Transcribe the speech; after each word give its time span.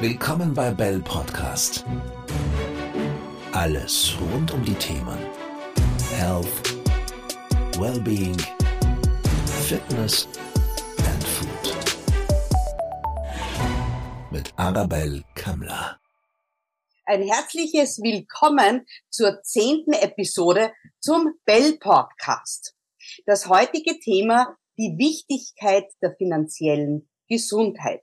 Willkommen 0.00 0.54
bei 0.54 0.70
Bell 0.70 0.98
Podcast. 1.00 1.84
Alles 3.52 4.14
rund 4.18 4.50
um 4.50 4.64
die 4.64 4.72
Themen 4.72 5.18
Health, 6.16 6.46
Wellbeing, 7.78 8.34
Fitness 9.68 10.26
and 11.04 11.22
Food. 11.22 11.76
Mit 14.30 14.50
Arabelle 14.56 15.22
Kammler. 15.34 16.00
Ein 17.04 17.20
herzliches 17.20 17.98
Willkommen 17.98 18.86
zur 19.10 19.42
zehnten 19.42 19.92
Episode 19.92 20.72
zum 20.98 21.34
Bell 21.44 21.76
Podcast. 21.76 22.74
Das 23.26 23.50
heutige 23.50 23.98
Thema 23.98 24.56
die 24.78 24.94
Wichtigkeit 24.96 25.92
der 26.00 26.16
finanziellen 26.16 27.10
Gesundheit. 27.28 28.02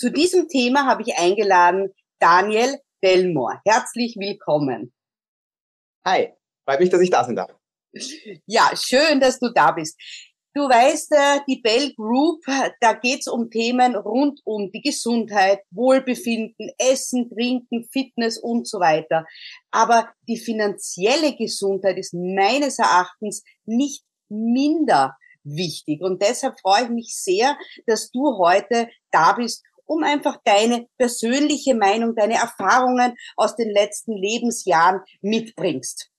Zu 0.00 0.10
diesem 0.10 0.48
Thema 0.48 0.86
habe 0.86 1.02
ich 1.02 1.14
eingeladen 1.18 1.92
Daniel 2.18 2.78
Delmore. 3.04 3.60
Herzlich 3.66 4.16
willkommen. 4.16 4.94
Hi, 6.06 6.30
freut 6.64 6.80
mich, 6.80 6.88
dass 6.88 7.02
ich 7.02 7.10
da 7.10 7.22
sein 7.22 7.36
darf. 7.36 7.54
Ja, 8.46 8.70
schön, 8.74 9.20
dass 9.20 9.38
du 9.38 9.50
da 9.52 9.72
bist. 9.72 10.00
Du 10.54 10.62
weißt, 10.62 11.12
äh, 11.12 11.40
die 11.46 11.60
Bell 11.60 11.92
Group, 11.94 12.42
da 12.80 12.94
geht's 12.94 13.28
um 13.28 13.50
Themen 13.50 13.94
rund 13.94 14.40
um 14.44 14.72
die 14.72 14.80
Gesundheit, 14.80 15.60
Wohlbefinden, 15.70 16.70
Essen, 16.78 17.28
Trinken, 17.28 17.86
Fitness 17.92 18.38
und 18.38 18.66
so 18.66 18.80
weiter. 18.80 19.26
Aber 19.70 20.08
die 20.26 20.38
finanzielle 20.38 21.36
Gesundheit 21.36 21.98
ist 21.98 22.14
meines 22.14 22.78
Erachtens 22.78 23.44
nicht 23.66 24.02
minder 24.30 25.14
wichtig. 25.44 26.00
Und 26.02 26.22
deshalb 26.22 26.58
freue 26.60 26.84
ich 26.84 26.90
mich 26.90 27.14
sehr, 27.14 27.56
dass 27.86 28.10
du 28.10 28.38
heute 28.38 28.88
da 29.10 29.32
bist 29.32 29.64
um 29.90 30.04
einfach 30.04 30.38
deine 30.44 30.86
persönliche 30.98 31.74
Meinung, 31.74 32.14
deine 32.14 32.34
Erfahrungen 32.34 33.16
aus 33.36 33.56
den 33.56 33.70
letzten 33.70 34.12
Lebensjahren 34.12 35.00
mitbringst. 35.20 36.10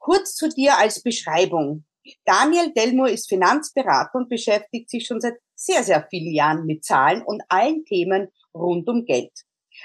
Kurz 0.00 0.34
zu 0.34 0.48
dir 0.48 0.76
als 0.78 1.00
Beschreibung. 1.00 1.84
Daniel 2.24 2.72
Delmo 2.72 3.04
ist 3.04 3.28
Finanzberater 3.28 4.18
und 4.18 4.28
beschäftigt 4.28 4.90
sich 4.90 5.06
schon 5.06 5.20
seit 5.20 5.34
sehr, 5.54 5.84
sehr 5.84 6.04
vielen 6.10 6.34
Jahren 6.34 6.66
mit 6.66 6.84
Zahlen 6.84 7.22
und 7.22 7.42
allen 7.48 7.84
Themen 7.84 8.32
rund 8.52 8.88
um 8.88 9.04
Geld. 9.04 9.32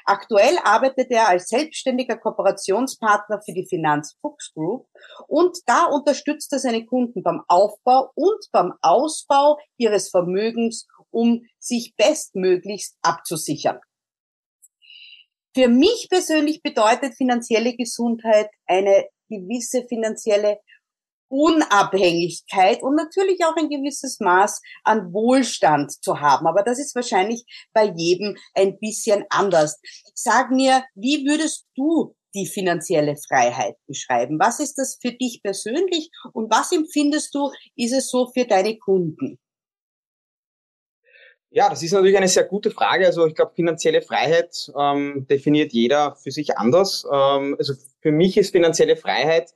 Aktuell 0.06 0.58
arbeitet 0.64 1.12
er 1.12 1.30
als 1.30 1.50
selbstständiger 1.50 2.18
Kooperationspartner 2.18 3.42
für 3.44 3.54
die 3.54 3.68
Finanz 3.68 4.18
Fuchs 4.22 4.52
Group 4.54 4.88
und 5.28 5.58
da 5.68 5.86
unterstützt 5.86 6.52
er 6.54 6.60
seine 6.60 6.86
Kunden 6.86 7.22
beim 7.22 7.44
Aufbau 7.48 8.12
und 8.16 8.50
beim 8.52 8.74
Ausbau 8.82 9.60
ihres 9.78 10.10
Vermögens 10.10 10.88
um 11.12 11.44
sich 11.60 11.94
bestmöglichst 11.96 12.98
abzusichern. 13.02 13.80
Für 15.56 15.68
mich 15.68 16.08
persönlich 16.10 16.62
bedeutet 16.62 17.16
finanzielle 17.16 17.76
Gesundheit 17.76 18.50
eine 18.66 19.08
gewisse 19.30 19.86
finanzielle 19.88 20.60
Unabhängigkeit 21.30 22.82
und 22.82 22.96
natürlich 22.96 23.44
auch 23.46 23.56
ein 23.56 23.70
gewisses 23.70 24.20
Maß 24.20 24.62
an 24.84 25.14
Wohlstand 25.14 25.92
zu 26.04 26.20
haben. 26.20 26.48
Aber 26.48 26.64
das 26.64 26.80
ist 26.80 26.96
wahrscheinlich 26.96 27.46
bei 27.72 27.94
jedem 27.96 28.36
ein 28.56 28.80
bisschen 28.80 29.26
anders. 29.30 29.80
Sag 30.16 30.52
mir, 30.52 30.84
wie 30.96 31.26
würdest 31.26 31.68
du 31.76 32.16
die 32.36 32.48
finanzielle 32.48 33.16
Freiheit 33.28 33.76
beschreiben? 33.88 34.40
Was 34.40 34.60
ist 34.60 34.76
das 34.76 34.98
für 35.02 35.12
dich 35.12 35.42
persönlich 35.44 36.10
und 36.34 36.52
was 36.52 36.72
empfindest 36.72 37.34
du, 37.34 37.52
ist 37.76 37.94
es 37.94 38.10
so 38.10 38.32
für 38.34 38.46
deine 38.46 38.78
Kunden? 38.78 39.40
Ja, 41.52 41.68
das 41.68 41.82
ist 41.82 41.94
natürlich 41.94 42.16
eine 42.16 42.28
sehr 42.28 42.44
gute 42.44 42.70
Frage. 42.70 43.08
Also 43.08 43.26
ich 43.26 43.34
glaube, 43.34 43.54
finanzielle 43.56 44.04
Freiheit 44.04 44.72
ähm, 44.78 45.26
definiert 45.28 45.74
jeder 45.74 46.16
für 46.16 46.32
sich 46.32 46.58
anders. 46.58 47.08
Ähm, 47.12 47.56
also 47.58 47.74
für 48.02 48.12
mich 48.12 48.38
ist 48.38 48.52
finanzielle 48.52 48.96
Freiheit, 48.96 49.56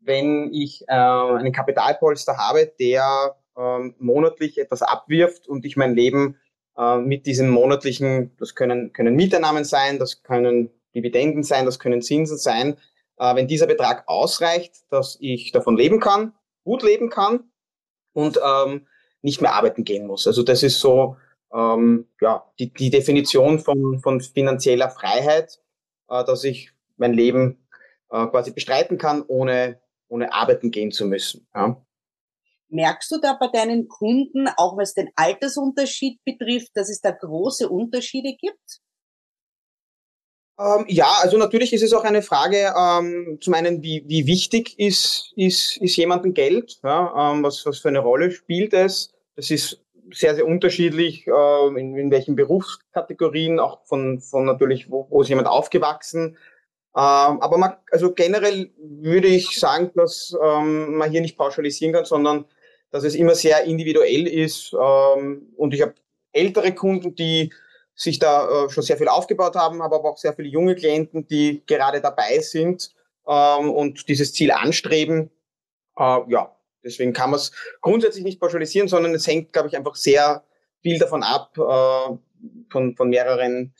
wenn 0.00 0.52
ich 0.54 0.84
äh, 0.88 0.92
einen 0.92 1.52
Kapitalpolster 1.52 2.38
habe, 2.38 2.72
der 2.80 3.36
ähm, 3.58 3.94
monatlich 3.98 4.58
etwas 4.58 4.80
abwirft 4.80 5.46
und 5.46 5.66
ich 5.66 5.76
mein 5.76 5.94
Leben 5.94 6.38
äh, 6.78 6.96
mit 6.96 7.26
diesem 7.26 7.50
monatlichen, 7.50 8.34
das 8.38 8.54
können, 8.54 8.94
können 8.94 9.14
Mieteinnahmen 9.14 9.64
sein, 9.64 9.98
das 9.98 10.22
können 10.22 10.70
Dividenden 10.94 11.42
sein, 11.42 11.66
das 11.66 11.78
können 11.78 12.00
Zinsen 12.00 12.38
sein, 12.38 12.78
äh, 13.18 13.34
wenn 13.34 13.48
dieser 13.48 13.66
Betrag 13.66 14.04
ausreicht, 14.06 14.90
dass 14.90 15.18
ich 15.20 15.52
davon 15.52 15.76
leben 15.76 16.00
kann, 16.00 16.32
gut 16.64 16.82
leben 16.82 17.10
kann 17.10 17.50
und 18.14 18.40
ähm, 18.42 18.86
nicht 19.20 19.42
mehr 19.42 19.54
arbeiten 19.54 19.84
gehen 19.84 20.06
muss. 20.06 20.26
Also 20.26 20.42
das 20.42 20.62
ist 20.62 20.80
so 20.80 21.16
ähm, 21.54 22.08
ja, 22.20 22.44
die, 22.58 22.72
die 22.72 22.90
Definition 22.90 23.60
von, 23.60 24.00
von 24.00 24.20
finanzieller 24.20 24.90
Freiheit, 24.90 25.60
äh, 26.08 26.24
dass 26.24 26.44
ich 26.44 26.72
mein 26.96 27.14
Leben 27.14 27.66
äh, 28.10 28.26
quasi 28.26 28.50
bestreiten 28.50 28.98
kann, 28.98 29.22
ohne, 29.26 29.80
ohne 30.08 30.32
arbeiten 30.32 30.70
gehen 30.70 30.90
zu 30.90 31.06
müssen. 31.06 31.46
Ja. 31.54 31.80
Merkst 32.68 33.10
du 33.12 33.20
da 33.20 33.34
bei 33.38 33.48
deinen 33.52 33.88
Kunden, 33.88 34.48
auch 34.56 34.76
was 34.76 34.94
den 34.94 35.10
Altersunterschied 35.14 36.18
betrifft, 36.24 36.72
dass 36.74 36.90
es 36.90 37.00
da 37.00 37.12
große 37.12 37.68
Unterschiede 37.68 38.34
gibt? 38.36 38.80
Ähm, 40.58 40.84
ja, 40.88 41.12
also 41.20 41.36
natürlich 41.36 41.72
ist 41.72 41.82
es 41.82 41.92
auch 41.92 42.04
eine 42.04 42.22
Frage, 42.22 42.72
ähm, 42.76 43.38
zum 43.40 43.54
einen, 43.54 43.82
wie, 43.82 44.04
wie 44.06 44.26
wichtig 44.26 44.78
ist, 44.78 45.32
ist, 45.36 45.76
ist 45.78 45.96
jemandem 45.96 46.32
Geld? 46.34 46.78
Ja, 46.82 47.32
ähm, 47.32 47.42
was, 47.42 47.64
was 47.66 47.78
für 47.78 47.88
eine 47.88 48.00
Rolle 48.00 48.30
spielt 48.30 48.72
es? 48.72 49.12
Das 49.36 49.50
ist 49.50 49.83
sehr, 50.12 50.34
sehr 50.34 50.46
unterschiedlich, 50.46 51.26
äh, 51.26 51.66
in, 51.78 51.96
in 51.96 52.10
welchen 52.10 52.36
Berufskategorien, 52.36 53.58
auch 53.58 53.84
von, 53.84 54.20
von 54.20 54.44
natürlich, 54.44 54.90
wo, 54.90 55.06
wo 55.10 55.22
ist 55.22 55.28
jemand 55.28 55.48
aufgewachsen. 55.48 56.36
Ähm, 56.96 57.40
aber 57.40 57.58
man, 57.58 57.74
also 57.90 58.12
generell 58.12 58.70
würde 58.78 59.26
ich 59.28 59.58
sagen, 59.58 59.90
dass 59.94 60.36
ähm, 60.42 60.96
man 60.96 61.10
hier 61.10 61.20
nicht 61.20 61.36
pauschalisieren 61.36 61.92
kann, 61.92 62.04
sondern 62.04 62.44
dass 62.90 63.02
es 63.02 63.16
immer 63.16 63.34
sehr 63.34 63.64
individuell 63.64 64.28
ist. 64.28 64.72
Ähm, 64.80 65.48
und 65.56 65.74
ich 65.74 65.82
habe 65.82 65.94
ältere 66.32 66.72
Kunden, 66.72 67.14
die 67.16 67.52
sich 67.96 68.18
da 68.18 68.66
äh, 68.66 68.70
schon 68.70 68.82
sehr 68.82 68.96
viel 68.96 69.08
aufgebaut 69.08 69.56
haben, 69.56 69.82
aber 69.82 70.04
auch 70.04 70.18
sehr 70.18 70.34
viele 70.34 70.48
junge 70.48 70.74
Klienten, 70.74 71.26
die 71.26 71.62
gerade 71.66 72.00
dabei 72.00 72.38
sind 72.40 72.94
ähm, 73.26 73.70
und 73.70 74.08
dieses 74.08 74.32
Ziel 74.32 74.52
anstreben. 74.52 75.30
Äh, 75.96 76.20
ja, 76.28 76.54
Deswegen 76.84 77.12
kann 77.12 77.30
man 77.30 77.38
es 77.38 77.52
grundsätzlich 77.80 78.24
nicht 78.24 78.40
pauschalisieren, 78.40 78.88
sondern 78.88 79.14
es 79.14 79.26
hängt, 79.26 79.52
glaube 79.52 79.68
ich, 79.68 79.76
einfach 79.76 79.94
sehr 79.94 80.44
viel 80.82 80.98
davon 80.98 81.22
ab, 81.22 81.56
äh, 81.56 82.16
von, 82.70 82.96
von 82.96 83.08
mehreren 83.08 83.74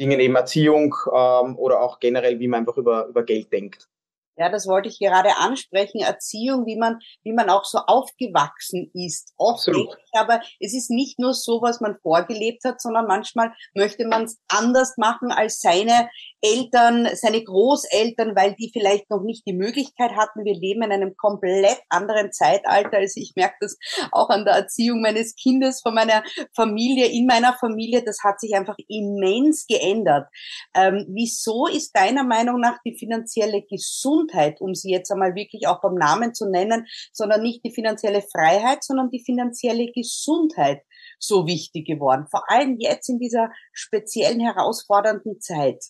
Dingen, 0.00 0.20
eben 0.20 0.36
Erziehung 0.36 0.94
ähm, 1.12 1.58
oder 1.58 1.80
auch 1.80 1.98
generell, 1.98 2.38
wie 2.38 2.48
man 2.48 2.60
einfach 2.60 2.76
über, 2.76 3.06
über 3.06 3.24
Geld 3.24 3.52
denkt. 3.52 3.88
Ja, 4.36 4.48
das 4.48 4.68
wollte 4.68 4.88
ich 4.88 5.00
gerade 5.00 5.36
ansprechen. 5.36 6.00
Erziehung, 6.00 6.64
wie 6.64 6.76
man, 6.76 7.00
wie 7.24 7.32
man 7.32 7.50
auch 7.50 7.64
so 7.64 7.78
aufgewachsen 7.78 8.88
ist. 8.94 9.34
Oft 9.36 9.68
Absolut. 9.68 9.98
Aber 10.12 10.40
es 10.60 10.74
ist 10.74 10.90
nicht 10.90 11.18
nur 11.18 11.34
so, 11.34 11.60
was 11.62 11.80
man 11.80 11.98
vorgelebt 12.02 12.64
hat, 12.64 12.80
sondern 12.80 13.06
manchmal 13.06 13.52
möchte 13.74 14.06
man 14.06 14.24
es 14.24 14.38
anders 14.48 14.94
machen 14.96 15.30
als 15.30 15.60
seine 15.60 16.08
Eltern, 16.40 17.08
seine 17.14 17.42
Großeltern, 17.42 18.36
weil 18.36 18.54
die 18.54 18.70
vielleicht 18.72 19.10
noch 19.10 19.22
nicht 19.22 19.46
die 19.46 19.52
Möglichkeit 19.54 20.12
hatten. 20.12 20.44
Wir 20.44 20.54
leben 20.54 20.82
in 20.82 20.92
einem 20.92 21.16
komplett 21.16 21.80
anderen 21.88 22.32
Zeitalter. 22.32 22.98
Also 22.98 23.20
ich 23.20 23.32
merke 23.34 23.56
das 23.60 23.76
auch 24.12 24.28
an 24.28 24.44
der 24.44 24.54
Erziehung 24.54 25.00
meines 25.00 25.34
Kindes, 25.34 25.80
von 25.82 25.94
meiner 25.94 26.22
Familie, 26.54 27.06
in 27.06 27.26
meiner 27.26 27.54
Familie. 27.54 28.02
Das 28.04 28.18
hat 28.22 28.40
sich 28.40 28.54
einfach 28.54 28.76
immens 28.88 29.66
geändert. 29.66 30.28
Ähm, 30.74 31.06
wieso 31.08 31.66
ist 31.66 31.96
deiner 31.96 32.24
Meinung 32.24 32.60
nach 32.60 32.78
die 32.84 32.96
finanzielle 32.96 33.62
Gesundheit, 33.62 34.60
um 34.60 34.74
sie 34.74 34.90
jetzt 34.90 35.10
einmal 35.10 35.34
wirklich 35.34 35.66
auch 35.66 35.80
beim 35.80 35.94
Namen 35.94 36.34
zu 36.34 36.48
nennen, 36.48 36.86
sondern 37.12 37.42
nicht 37.42 37.64
die 37.64 37.72
finanzielle 37.72 38.22
Freiheit, 38.22 38.84
sondern 38.84 39.10
die 39.10 39.22
finanzielle 39.24 39.90
Gesundheit 40.02 40.82
so 41.18 41.46
wichtig 41.46 41.86
geworden? 41.86 42.26
Vor 42.30 42.50
allem 42.50 42.76
jetzt 42.78 43.08
in 43.08 43.18
dieser 43.18 43.50
speziellen 43.72 44.40
herausfordernden 44.40 45.40
Zeit. 45.40 45.84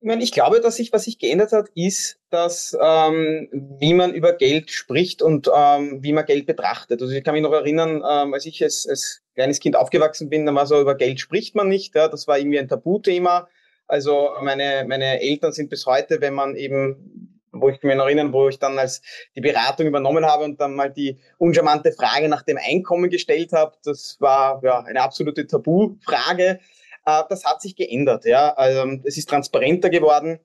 Ich, 0.00 0.06
meine, 0.06 0.22
ich 0.22 0.32
glaube, 0.32 0.60
dass 0.60 0.76
sich, 0.76 0.92
was 0.92 1.04
sich 1.04 1.18
geändert 1.18 1.52
hat, 1.52 1.68
ist, 1.74 2.20
dass 2.30 2.76
ähm, 2.80 3.48
wie 3.80 3.94
man 3.94 4.12
über 4.12 4.34
Geld 4.34 4.70
spricht 4.70 5.22
und 5.22 5.50
ähm, 5.54 6.02
wie 6.02 6.12
man 6.12 6.26
Geld 6.26 6.46
betrachtet. 6.46 7.00
Also 7.00 7.14
ich 7.14 7.24
kann 7.24 7.34
mich 7.34 7.42
noch 7.42 7.52
erinnern, 7.52 8.02
ähm, 8.08 8.34
als 8.34 8.44
ich 8.44 8.62
als, 8.62 8.86
als 8.86 9.22
kleines 9.34 9.58
Kind 9.58 9.74
aufgewachsen 9.74 10.28
bin, 10.28 10.44
dann 10.44 10.54
war 10.54 10.66
so, 10.66 10.80
über 10.80 10.96
Geld 10.96 11.18
spricht 11.18 11.54
man 11.54 11.68
nicht. 11.68 11.94
Ja, 11.94 12.08
das 12.08 12.28
war 12.28 12.38
irgendwie 12.38 12.58
ein 12.58 12.68
Tabuthema. 12.68 13.48
Also 13.86 14.30
meine, 14.42 14.84
meine 14.86 15.20
Eltern 15.20 15.52
sind 15.52 15.70
bis 15.70 15.86
heute, 15.86 16.20
wenn 16.20 16.34
man 16.34 16.56
eben 16.56 17.35
wo 17.60 17.68
ich 17.68 17.82
mich 17.82 17.96
noch 17.96 18.04
erinnern, 18.04 18.32
wo 18.32 18.48
ich 18.48 18.58
dann 18.58 18.78
als 18.78 19.02
die 19.34 19.40
Beratung 19.40 19.86
übernommen 19.86 20.24
habe 20.24 20.44
und 20.44 20.60
dann 20.60 20.74
mal 20.74 20.90
die 20.90 21.18
uncharmante 21.38 21.92
Frage 21.92 22.28
nach 22.28 22.42
dem 22.42 22.58
Einkommen 22.58 23.10
gestellt 23.10 23.52
habe. 23.52 23.76
Das 23.84 24.16
war 24.20 24.60
ja 24.62 24.80
eine 24.80 25.02
absolute 25.02 25.46
Tabufrage. 25.46 26.60
Äh, 27.04 27.22
das 27.28 27.44
hat 27.44 27.62
sich 27.62 27.76
geändert. 27.76 28.24
Ja, 28.24 28.52
also, 28.54 28.98
es 29.04 29.16
ist 29.16 29.28
transparenter 29.28 29.90
geworden 29.90 30.38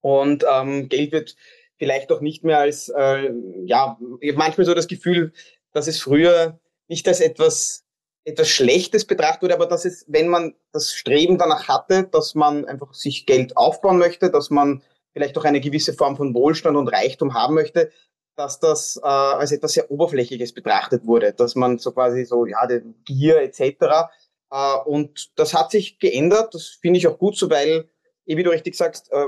und 0.00 0.44
ähm, 0.50 0.88
Geld 0.88 1.12
wird 1.12 1.36
vielleicht 1.78 2.12
auch 2.12 2.20
nicht 2.20 2.44
mehr 2.44 2.58
als 2.58 2.88
äh, 2.88 3.30
ja 3.64 3.98
manchmal 4.34 4.64
so 4.66 4.74
das 4.74 4.88
Gefühl, 4.88 5.32
dass 5.72 5.86
es 5.86 6.00
früher 6.00 6.58
nicht 6.88 7.08
als 7.08 7.20
etwas 7.20 7.84
etwas 8.24 8.48
Schlechtes 8.48 9.06
betrachtet 9.06 9.42
wurde, 9.42 9.54
aber 9.54 9.66
dass 9.66 9.84
es, 9.84 10.04
wenn 10.08 10.28
man 10.28 10.54
das 10.72 10.92
Streben 10.92 11.38
danach 11.38 11.68
hatte, 11.68 12.04
dass 12.04 12.34
man 12.34 12.64
einfach 12.66 12.92
sich 12.92 13.26
Geld 13.26 13.56
aufbauen 13.56 13.98
möchte, 13.98 14.30
dass 14.30 14.50
man 14.50 14.82
vielleicht 15.12 15.36
auch 15.38 15.44
eine 15.44 15.60
gewisse 15.60 15.92
Form 15.92 16.16
von 16.16 16.34
Wohlstand 16.34 16.76
und 16.76 16.88
Reichtum 16.88 17.34
haben 17.34 17.54
möchte, 17.54 17.90
dass 18.36 18.58
das 18.58 18.98
äh, 19.02 19.06
als 19.06 19.52
etwas 19.52 19.72
sehr 19.72 19.90
Oberflächliches 19.90 20.54
betrachtet 20.54 21.06
wurde, 21.06 21.32
dass 21.32 21.54
man 21.54 21.78
so 21.78 21.92
quasi 21.92 22.24
so, 22.24 22.46
ja, 22.46 22.66
die 22.66 22.80
Gier 23.04 23.40
etc. 23.42 24.10
Äh, 24.50 24.76
und 24.86 25.38
das 25.38 25.54
hat 25.54 25.70
sich 25.70 25.98
geändert, 25.98 26.54
das 26.54 26.78
finde 26.80 26.98
ich 26.98 27.06
auch 27.06 27.18
gut 27.18 27.36
so, 27.36 27.50
weil, 27.50 27.88
eh 28.26 28.36
wie 28.36 28.42
du 28.42 28.50
richtig 28.50 28.76
sagst, 28.76 29.10
äh, 29.12 29.26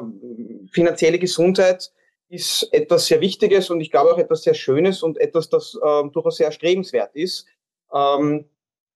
finanzielle 0.73 1.19
Gesundheit 1.19 1.93
ist 2.29 2.69
etwas 2.73 3.07
sehr 3.07 3.21
Wichtiges 3.21 3.69
und 3.69 3.81
ich 3.81 3.91
glaube 3.91 4.13
auch 4.13 4.19
etwas 4.19 4.43
sehr 4.43 4.55
Schönes 4.55 5.03
und 5.03 5.19
etwas, 5.19 5.51
das 5.51 5.75
äh, 5.75 6.09
durchaus 6.11 6.37
sehr 6.39 6.47
erstrebenswert 6.47 7.15
ist. 7.15 7.47
Ähm, 7.93 8.47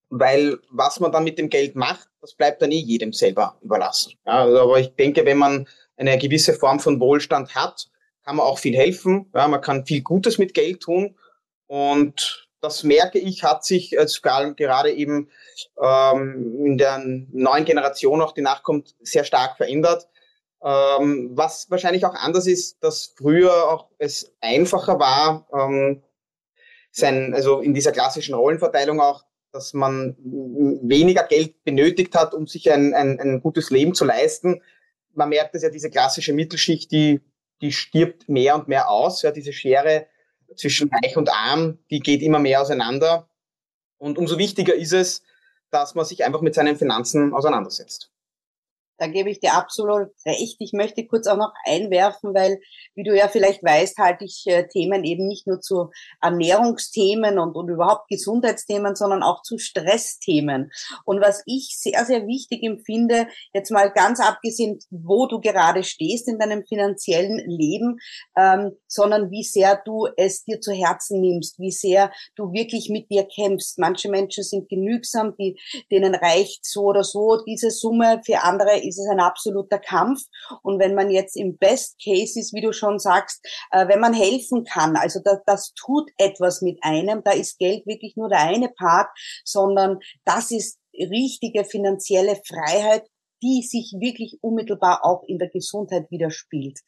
weil 0.08 0.58
was 0.70 1.00
man 1.00 1.12
dann 1.12 1.24
mit 1.24 1.36
dem 1.36 1.48
Geld 1.50 1.74
macht, 1.74 2.08
das 2.20 2.34
bleibt 2.34 2.62
dann 2.62 2.72
eh 2.72 2.78
jedem 2.78 3.12
selber 3.12 3.58
überlassen. 3.60 4.14
Ja, 4.24 4.44
also, 4.44 4.60
aber 4.60 4.78
ich 4.80 4.94
denke, 4.94 5.24
wenn 5.24 5.36
man 5.36 5.68
eine 5.96 6.18
gewisse 6.18 6.54
Form 6.54 6.80
von 6.80 7.00
Wohlstand 7.00 7.54
hat, 7.54 7.88
kann 8.24 8.36
man 8.36 8.46
auch 8.46 8.58
viel 8.58 8.76
helfen. 8.76 9.30
Ja, 9.34 9.48
man 9.48 9.60
kann 9.60 9.86
viel 9.86 10.02
Gutes 10.02 10.38
mit 10.38 10.54
Geld 10.54 10.80
tun. 10.80 11.16
Und 11.66 12.48
das 12.60 12.82
merke 12.82 13.18
ich, 13.18 13.44
hat 13.44 13.64
sich 13.64 13.98
als 13.98 14.22
gerade 14.22 14.92
eben 14.92 15.30
ähm, 15.80 16.64
in 16.64 16.78
der 16.78 16.98
neuen 16.98 17.64
Generation 17.64 18.20
auch, 18.20 18.32
die 18.32 18.42
nachkommt, 18.42 18.94
sehr 19.00 19.24
stark 19.24 19.56
verändert. 19.56 20.08
Ähm, 20.62 21.30
was 21.34 21.70
wahrscheinlich 21.70 22.04
auch 22.04 22.14
anders 22.14 22.46
ist, 22.46 22.82
dass 22.82 23.14
früher 23.16 23.70
auch 23.70 23.88
es 23.98 24.32
einfacher 24.40 24.98
war, 24.98 25.46
ähm, 25.52 26.02
sein, 26.90 27.34
also 27.34 27.60
in 27.60 27.74
dieser 27.74 27.92
klassischen 27.92 28.34
Rollenverteilung 28.34 29.00
auch 29.00 29.24
dass 29.56 29.72
man 29.72 30.16
weniger 30.18 31.24
Geld 31.24 31.64
benötigt 31.64 32.14
hat, 32.14 32.34
um 32.34 32.46
sich 32.46 32.70
ein, 32.70 32.92
ein, 32.92 33.18
ein 33.18 33.40
gutes 33.40 33.70
Leben 33.70 33.94
zu 33.94 34.04
leisten. 34.04 34.60
Man 35.16 35.30
merkt 35.30 35.54
es 35.54 35.62
ja, 35.62 35.70
diese 35.70 35.90
klassische 35.90 36.32
Mittelschicht, 36.32 36.90
die, 36.92 37.20
die 37.60 37.72
stirbt 37.72 38.28
mehr 38.28 38.54
und 38.54 38.68
mehr 38.68 38.90
aus. 38.90 39.22
Ja, 39.22 39.30
diese 39.30 39.52
Schere 39.52 40.06
zwischen 40.56 40.90
reich 40.90 41.16
und 41.16 41.30
arm, 41.32 41.78
die 41.90 42.00
geht 42.00 42.22
immer 42.22 42.38
mehr 42.38 42.60
auseinander. 42.60 43.28
Und 43.98 44.18
umso 44.18 44.38
wichtiger 44.38 44.74
ist 44.74 44.92
es, 44.92 45.22
dass 45.70 45.94
man 45.94 46.04
sich 46.04 46.24
einfach 46.24 46.42
mit 46.42 46.54
seinen 46.54 46.76
Finanzen 46.76 47.34
auseinandersetzt. 47.34 48.12
Da 48.98 49.06
gebe 49.06 49.30
ich 49.30 49.40
dir 49.40 49.54
absolut 49.54 50.08
recht. 50.24 50.56
Ich 50.60 50.72
möchte 50.72 51.06
kurz 51.06 51.26
auch 51.26 51.36
noch 51.36 51.52
einwerfen, 51.64 52.34
weil, 52.34 52.60
wie 52.94 53.04
du 53.04 53.14
ja 53.14 53.28
vielleicht 53.28 53.62
weißt, 53.62 53.98
halte 53.98 54.24
ich 54.24 54.44
äh, 54.46 54.66
Themen 54.68 55.04
eben 55.04 55.26
nicht 55.26 55.46
nur 55.46 55.60
zu 55.60 55.90
Ernährungsthemen 56.22 57.38
und, 57.38 57.54
und 57.56 57.68
überhaupt 57.68 58.08
Gesundheitsthemen, 58.08 58.96
sondern 58.96 59.22
auch 59.22 59.42
zu 59.42 59.58
Stressthemen. 59.58 60.70
Und 61.04 61.20
was 61.20 61.42
ich 61.46 61.76
sehr, 61.78 62.04
sehr 62.04 62.26
wichtig 62.26 62.62
empfinde, 62.62 63.28
jetzt 63.52 63.70
mal 63.70 63.90
ganz 63.90 64.20
abgesehen, 64.20 64.78
wo 64.90 65.26
du 65.26 65.40
gerade 65.40 65.84
stehst 65.84 66.28
in 66.28 66.38
deinem 66.38 66.64
finanziellen 66.64 67.38
Leben, 67.46 67.98
ähm, 68.36 68.72
sondern 68.86 69.30
wie 69.30 69.44
sehr 69.44 69.80
du 69.84 70.08
es 70.16 70.44
dir 70.44 70.60
zu 70.60 70.72
Herzen 70.72 71.20
nimmst, 71.20 71.58
wie 71.58 71.70
sehr 71.70 72.10
du 72.34 72.52
wirklich 72.52 72.88
mit 72.88 73.10
dir 73.10 73.24
kämpfst. 73.24 73.78
Manche 73.78 74.08
Menschen 74.08 74.44
sind 74.44 74.68
genügsam, 74.68 75.34
die, 75.36 75.58
denen 75.90 76.14
reicht 76.14 76.64
so 76.64 76.84
oder 76.84 77.04
so 77.04 77.42
diese 77.46 77.70
Summe, 77.70 78.20
für 78.24 78.42
andere 78.42 78.85
ist 78.86 78.98
es 78.98 79.08
ein 79.10 79.20
absoluter 79.20 79.78
Kampf. 79.78 80.22
Und 80.62 80.78
wenn 80.78 80.94
man 80.94 81.10
jetzt 81.10 81.36
im 81.36 81.56
Best 81.58 81.96
Case 82.02 82.38
ist, 82.38 82.54
wie 82.54 82.60
du 82.60 82.72
schon 82.72 82.98
sagst, 82.98 83.44
äh, 83.70 83.88
wenn 83.88 84.00
man 84.00 84.14
helfen 84.14 84.64
kann, 84.64 84.96
also 84.96 85.20
das, 85.22 85.38
das 85.46 85.72
tut 85.74 86.10
etwas 86.18 86.62
mit 86.62 86.78
einem, 86.82 87.22
da 87.24 87.32
ist 87.32 87.58
Geld 87.58 87.86
wirklich 87.86 88.16
nur 88.16 88.28
der 88.28 88.40
eine 88.40 88.68
Part, 88.68 89.08
sondern 89.44 89.98
das 90.24 90.50
ist 90.50 90.78
richtige 90.98 91.64
finanzielle 91.64 92.40
Freiheit 92.46 93.04
die 93.42 93.62
sich 93.62 93.94
wirklich 93.98 94.38
unmittelbar 94.42 95.04
auch 95.04 95.22
in 95.26 95.38
der 95.38 95.48
Gesundheit 95.48 96.10
widerspielt. 96.10 96.80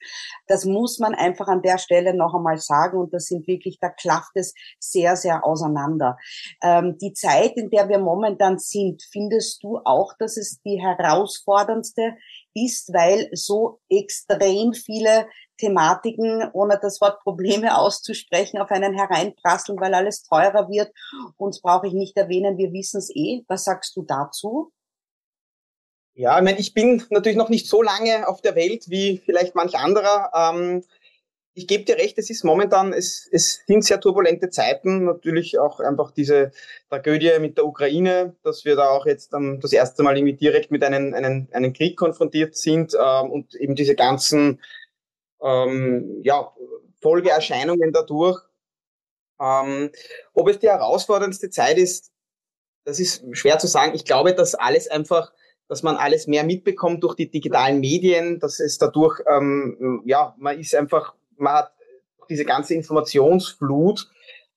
Das 0.46 0.64
muss 0.64 0.98
man 0.98 1.14
einfach 1.14 1.48
an 1.48 1.62
der 1.62 1.78
Stelle 1.78 2.14
noch 2.14 2.34
einmal 2.34 2.58
sagen 2.58 2.98
und 2.98 3.12
das 3.12 3.26
sind 3.26 3.46
wirklich, 3.46 3.78
da 3.80 3.88
klafft 3.88 4.32
es 4.34 4.54
sehr, 4.78 5.16
sehr 5.16 5.44
auseinander. 5.44 6.16
Ähm, 6.62 6.96
die 6.98 7.12
Zeit, 7.12 7.56
in 7.56 7.70
der 7.70 7.88
wir 7.88 7.98
momentan 7.98 8.58
sind, 8.58 9.02
findest 9.10 9.62
du 9.62 9.78
auch, 9.84 10.12
dass 10.18 10.36
es 10.36 10.60
die 10.62 10.80
herausforderndste 10.80 12.14
ist, 12.54 12.92
weil 12.92 13.28
so 13.32 13.80
extrem 13.88 14.72
viele 14.72 15.28
Thematiken, 15.58 16.48
ohne 16.52 16.78
das 16.80 17.00
Wort 17.00 17.20
Probleme 17.22 17.76
auszusprechen, 17.78 18.58
auf 18.58 18.70
einen 18.70 18.94
hereinprasseln, 18.94 19.80
weil 19.80 19.94
alles 19.94 20.22
teurer 20.22 20.68
wird. 20.68 20.92
Uns 21.36 21.60
brauche 21.60 21.86
ich 21.86 21.92
nicht 21.92 22.16
erwähnen, 22.16 22.56
wir 22.56 22.72
wissen 22.72 22.98
es 22.98 23.10
eh. 23.14 23.44
Was 23.48 23.64
sagst 23.64 23.96
du 23.96 24.02
dazu? 24.02 24.72
Ja, 26.18 26.36
ich 26.36 26.42
meine, 26.42 26.58
ich 26.58 26.74
bin 26.74 27.00
natürlich 27.10 27.38
noch 27.38 27.48
nicht 27.48 27.68
so 27.68 27.80
lange 27.80 28.26
auf 28.26 28.40
der 28.40 28.56
Welt 28.56 28.90
wie 28.90 29.22
vielleicht 29.24 29.54
manch 29.54 29.76
anderer. 29.76 30.32
Ähm, 30.34 30.82
ich 31.54 31.68
gebe 31.68 31.84
dir 31.84 31.96
recht, 31.96 32.18
es 32.18 32.28
ist 32.28 32.42
momentan, 32.42 32.92
es, 32.92 33.28
es 33.30 33.62
sind 33.68 33.84
sehr 33.84 34.00
turbulente 34.00 34.50
Zeiten. 34.50 35.04
Natürlich 35.04 35.60
auch 35.60 35.78
einfach 35.78 36.10
diese 36.10 36.50
Tragödie 36.88 37.38
mit 37.38 37.56
der 37.56 37.66
Ukraine, 37.66 38.34
dass 38.42 38.64
wir 38.64 38.74
da 38.74 38.88
auch 38.88 39.06
jetzt 39.06 39.32
ähm, 39.32 39.60
das 39.60 39.72
erste 39.72 40.02
Mal 40.02 40.18
irgendwie 40.18 40.34
direkt 40.34 40.72
mit 40.72 40.82
einem, 40.82 41.14
einem, 41.14 41.46
einem 41.52 41.72
Krieg 41.72 41.96
konfrontiert 41.96 42.56
sind 42.56 42.94
ähm, 43.00 43.30
und 43.30 43.54
eben 43.54 43.76
diese 43.76 43.94
ganzen 43.94 44.60
ähm, 45.40 46.20
ja, 46.24 46.52
Folgeerscheinungen 47.00 47.92
dadurch. 47.92 48.42
Ähm, 49.40 49.92
ob 50.34 50.48
es 50.48 50.58
die 50.58 50.68
herausforderndste 50.68 51.48
Zeit 51.50 51.78
ist, 51.78 52.10
das 52.84 52.98
ist 52.98 53.22
schwer 53.36 53.60
zu 53.60 53.68
sagen. 53.68 53.94
Ich 53.94 54.04
glaube, 54.04 54.34
dass 54.34 54.56
alles 54.56 54.88
einfach 54.88 55.32
dass 55.68 55.82
man 55.82 55.96
alles 55.96 56.26
mehr 56.26 56.44
mitbekommt 56.44 57.02
durch 57.04 57.14
die 57.14 57.30
digitalen 57.30 57.80
Medien, 57.80 58.40
dass 58.40 58.58
es 58.58 58.78
dadurch, 58.78 59.20
ähm, 59.30 60.02
ja, 60.06 60.34
man 60.38 60.58
ist 60.58 60.74
einfach, 60.74 61.14
man 61.36 61.52
hat 61.52 61.72
diese 62.28 62.44
ganze 62.44 62.74
Informationsflut, 62.74 64.10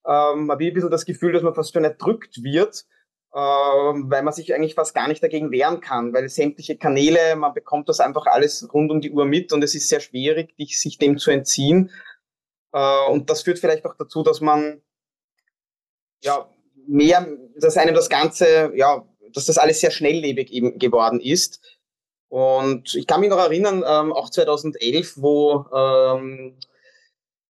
ähm, 0.06 0.46
man 0.46 0.56
hat 0.56 0.60
ein 0.62 0.74
bisschen 0.74 0.90
das 0.90 1.04
Gefühl, 1.04 1.32
dass 1.32 1.42
man 1.42 1.54
fast 1.54 1.72
schon 1.72 1.84
erdrückt 1.84 2.42
wird, 2.42 2.86
ähm, 3.34 4.10
weil 4.10 4.22
man 4.22 4.32
sich 4.32 4.54
eigentlich 4.54 4.74
fast 4.74 4.94
gar 4.94 5.06
nicht 5.06 5.22
dagegen 5.22 5.50
wehren 5.50 5.80
kann, 5.80 6.12
weil 6.12 6.28
sämtliche 6.28 6.76
Kanäle, 6.76 7.36
man 7.36 7.54
bekommt 7.54 7.88
das 7.88 8.00
einfach 8.00 8.26
alles 8.26 8.68
rund 8.72 8.90
um 8.90 9.00
die 9.00 9.10
Uhr 9.10 9.26
mit 9.26 9.52
und 9.52 9.62
es 9.62 9.74
ist 9.74 9.88
sehr 9.88 10.00
schwierig, 10.00 10.54
sich 10.58 10.98
dem 10.98 11.18
zu 11.18 11.30
entziehen. 11.30 11.90
Äh, 12.72 13.10
und 13.10 13.28
das 13.28 13.42
führt 13.42 13.58
vielleicht 13.58 13.84
auch 13.84 13.94
dazu, 13.96 14.22
dass 14.22 14.40
man 14.40 14.80
ja 16.22 16.48
mehr, 16.86 17.26
dass 17.56 17.76
einem 17.76 17.94
das 17.94 18.08
Ganze 18.08 18.72
ja 18.74 19.06
dass 19.32 19.46
das 19.46 19.58
alles 19.58 19.80
sehr 19.80 19.90
schnelllebig 19.90 20.52
eben 20.52 20.78
geworden 20.78 21.20
ist. 21.20 21.60
Und 22.28 22.94
ich 22.94 23.06
kann 23.06 23.20
mich 23.20 23.30
noch 23.30 23.38
erinnern, 23.38 23.84
ähm, 23.86 24.12
auch 24.12 24.30
2011, 24.30 25.14
wo 25.16 25.66
ähm, 25.74 26.56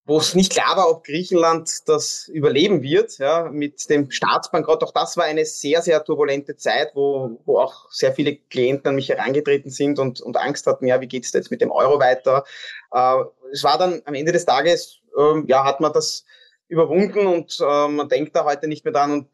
wo 0.05 0.17
es 0.17 0.35
nicht 0.35 0.51
klar 0.51 0.75
war, 0.75 0.89
ob 0.89 1.05
Griechenland 1.05 1.87
das 1.87 2.27
überleben 2.27 2.81
wird, 2.81 3.17
ja, 3.19 3.49
mit 3.49 3.89
dem 3.89 4.11
Staatsbankrott. 4.11 4.83
Auch 4.83 4.91
das 4.91 5.15
war 5.15 5.23
eine 5.23 5.45
sehr, 5.45 5.81
sehr 5.81 6.03
turbulente 6.03 6.57
Zeit, 6.57 6.91
wo, 6.93 7.39
wo 7.45 7.59
auch 7.59 7.89
sehr 7.89 8.13
viele 8.13 8.35
Klienten 8.35 8.89
an 8.89 8.95
mich 8.95 9.09
herangetreten 9.09 9.71
sind 9.71 9.99
und, 9.99 10.19
und 10.19 10.35
Angst 10.35 10.67
hatten, 10.67 10.87
ja, 10.87 10.99
wie 10.99 11.07
geht's 11.07 11.31
jetzt 11.31 11.51
mit 11.51 11.61
dem 11.61 11.71
Euro 11.71 11.99
weiter? 11.99 12.43
Äh, 12.91 13.23
es 13.53 13.63
war 13.63 13.77
dann 13.77 14.01
am 14.05 14.13
Ende 14.13 14.33
des 14.33 14.45
Tages, 14.45 14.99
äh, 15.17 15.41
ja, 15.47 15.63
hat 15.63 15.79
man 15.79 15.93
das 15.93 16.25
überwunden 16.67 17.25
und 17.25 17.57
äh, 17.61 17.87
man 17.87 18.09
denkt 18.09 18.35
da 18.35 18.43
heute 18.43 18.67
nicht 18.67 18.83
mehr 18.83 18.93
dran. 18.93 19.11
Und 19.13 19.27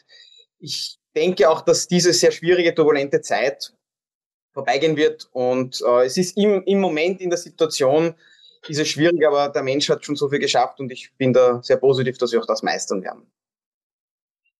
ich 0.60 0.99
denke 1.16 1.50
auch, 1.50 1.62
dass 1.62 1.88
diese 1.88 2.13
sehr 2.13 2.32
schwierige, 2.32 2.74
turbulente 2.74 3.22
Zeit 3.22 3.74
vorbeigehen 4.54 4.96
wird. 4.98 5.30
Und 5.32 5.82
äh, 5.86 6.06
es 6.06 6.18
ist 6.18 6.38
im, 6.38 6.63
im 6.63 6.80
Moment 6.80 7.22
in 7.22 7.30
der 7.30 7.39
Situation, 7.39 8.16
ist 8.68 8.80
es 8.80 8.88
schwierig, 8.88 9.25
aber 9.25 9.50
der 9.50 9.63
Mensch 9.63 9.89
hat 9.89 10.04
schon 10.04 10.16
so 10.16 10.30
viel 10.30 10.39
geschafft 10.39 10.80
und 10.80 10.92
ich 10.92 11.12
bin 11.18 11.32
da 11.32 11.62
sehr 11.63 11.78
positiv, 11.78 12.18
dass 12.18 12.32
wir 12.32 12.42
auch 12.42 12.46
das 12.46 12.63
meistern 12.63 13.01
werden. 13.04 13.32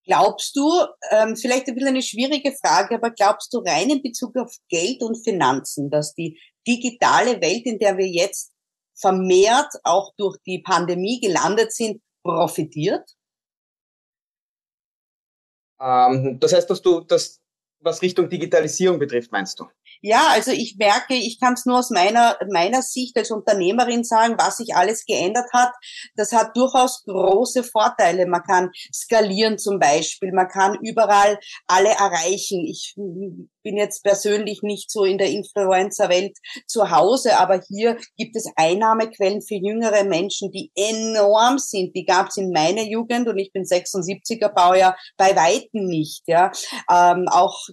Glaubst 0.06 0.56
du, 0.56 0.72
ähm, 1.12 1.36
vielleicht 1.36 1.68
ein 1.68 1.76
bisschen 1.76 1.90
eine 1.90 2.02
schwierige 2.02 2.54
Frage, 2.54 2.96
aber 2.96 3.12
glaubst 3.12 3.54
du 3.54 3.60
rein 3.60 3.90
in 3.90 4.02
Bezug 4.02 4.36
auf 4.38 4.56
Geld 4.70 5.02
und 5.04 5.24
Finanzen, 5.24 5.90
dass 5.90 6.16
die 6.16 6.40
digitale 6.66 7.42
Welt, 7.42 7.66
in 7.66 7.78
der 7.78 7.98
wir 7.98 8.08
jetzt 8.08 8.52
vermehrt 8.96 9.72
auch 9.84 10.14
durch 10.18 10.38
die 10.46 10.60
Pandemie 10.60 11.20
gelandet 11.20 11.74
sind, 11.74 12.02
profitiert? 12.24 13.04
Ähm, 15.82 16.40
das 16.40 16.54
heißt, 16.54 16.70
dass 16.70 16.82
du 16.82 17.02
das, 17.02 17.42
was 17.80 18.02
Richtung 18.02 18.30
Digitalisierung 18.30 19.00
betrifft, 19.00 19.32
meinst 19.32 19.60
du? 19.60 19.68
Ja, 20.02 20.30
also 20.32 20.52
ich 20.52 20.78
merke, 20.80 21.14
ich 21.14 21.40
kann 21.42 21.54
es 21.54 21.66
nur 21.66 21.80
aus 21.80 21.90
meiner, 21.90 22.38
meiner 22.52 22.82
Sicht 22.82 23.18
als 23.18 23.32
Unternehmerin 23.32 24.06
sagen, 24.06 24.36
was 24.38 24.58
sich 24.58 24.74
alles 24.74 25.04
geändert 25.06 25.48
hat. 25.52 25.72
Das 26.16 26.32
hat 26.32 26.56
durchaus 26.56 27.04
große 27.04 27.64
Vorteile. 27.64 28.26
Man 28.26 28.44
kann 28.44 28.70
skalieren 28.94 29.58
zum 29.58 29.78
Beispiel, 29.78 30.32
man 30.32 30.48
kann 30.48 30.78
überall 30.82 31.38
alle 31.68 31.90
erreichen. 31.90 32.66
Ich 32.66 32.96
bin 32.96 33.76
jetzt 33.76 34.02
persönlich 34.04 34.62
nicht 34.62 34.90
so 34.90 35.04
in 35.04 35.18
der 35.18 35.32
Influencer-Welt 35.32 36.38
zu 36.66 36.92
Hause, 36.92 37.38
aber 37.38 37.62
hier 37.68 37.98
gibt 38.16 38.38
es 38.38 38.50
Einnahmequellen 38.56 39.42
für 39.42 39.56
jüngere 39.56 40.06
Menschen, 40.06 40.50
die 40.52 40.72
enorm 40.76 41.58
sind. 41.58 41.94
Die 41.94 42.06
gab 42.06 42.30
es 42.30 42.38
in 42.38 42.52
meiner 42.52 42.84
Jugend 42.84 43.28
und 43.28 43.38
ich 43.38 43.52
bin 43.52 43.64
76er 43.64 44.48
Baujahr 44.54 44.98
bei 45.18 45.36
weitem 45.36 45.88
nicht. 45.88 46.24
Ja, 46.28 46.52
ähm, 46.90 47.28
auch 47.28 47.68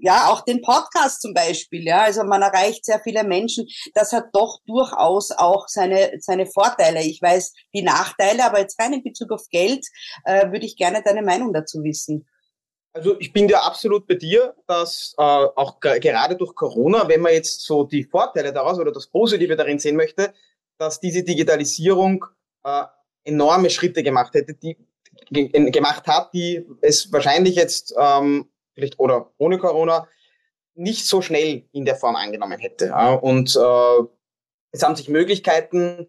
ja, 0.00 0.28
auch 0.28 0.42
den 0.42 0.62
Podcast 0.62 1.25
zum 1.26 1.34
Beispiel, 1.34 1.84
ja, 1.84 2.02
also 2.02 2.24
man 2.24 2.42
erreicht 2.42 2.84
sehr 2.84 3.00
viele 3.00 3.24
Menschen. 3.24 3.66
Das 3.94 4.12
hat 4.12 4.26
doch 4.32 4.60
durchaus 4.66 5.30
auch 5.32 5.66
seine, 5.68 6.12
seine 6.20 6.46
Vorteile. 6.46 7.02
Ich 7.02 7.20
weiß 7.20 7.52
die 7.74 7.82
Nachteile, 7.82 8.44
aber 8.44 8.60
jetzt 8.60 8.80
rein 8.80 8.92
in 8.92 9.02
Bezug 9.02 9.32
auf 9.32 9.42
Geld 9.50 9.84
äh, 10.24 10.50
würde 10.52 10.66
ich 10.66 10.76
gerne 10.76 11.02
deine 11.04 11.22
Meinung 11.22 11.52
dazu 11.52 11.82
wissen. 11.82 12.28
Also 12.92 13.16
ich 13.18 13.32
bin 13.32 13.48
ja 13.48 13.60
absolut 13.60 14.06
bei 14.06 14.14
dir, 14.14 14.54
dass 14.66 15.14
äh, 15.18 15.22
auch 15.22 15.80
gerade 15.80 16.36
durch 16.36 16.54
Corona, 16.54 17.08
wenn 17.08 17.20
man 17.20 17.32
jetzt 17.32 17.60
so 17.60 17.84
die 17.84 18.04
Vorteile 18.04 18.52
daraus 18.52 18.78
oder 18.78 18.92
das 18.92 19.08
Positive 19.08 19.54
darin 19.54 19.78
sehen 19.78 19.96
möchte, 19.96 20.32
dass 20.78 21.00
diese 21.00 21.22
Digitalisierung 21.22 22.24
äh, 22.64 22.84
enorme 23.24 23.68
Schritte 23.68 24.02
gemacht 24.02 24.32
hätte, 24.34 24.54
die 24.54 24.78
gemacht 25.30 26.06
hat, 26.06 26.32
die 26.32 26.64
es 26.82 27.10
wahrscheinlich 27.12 27.56
jetzt 27.56 27.94
ähm, 27.98 28.48
vielleicht 28.74 28.98
oder 28.98 29.32
ohne 29.38 29.58
Corona 29.58 30.06
nicht 30.76 31.06
so 31.06 31.22
schnell 31.22 31.64
in 31.72 31.84
der 31.84 31.96
Form 31.96 32.16
angenommen 32.16 32.58
hätte. 32.58 32.92
Und 33.16 33.56
äh, 33.56 34.06
es 34.72 34.82
haben 34.82 34.96
sich 34.96 35.08
Möglichkeiten 35.08 36.06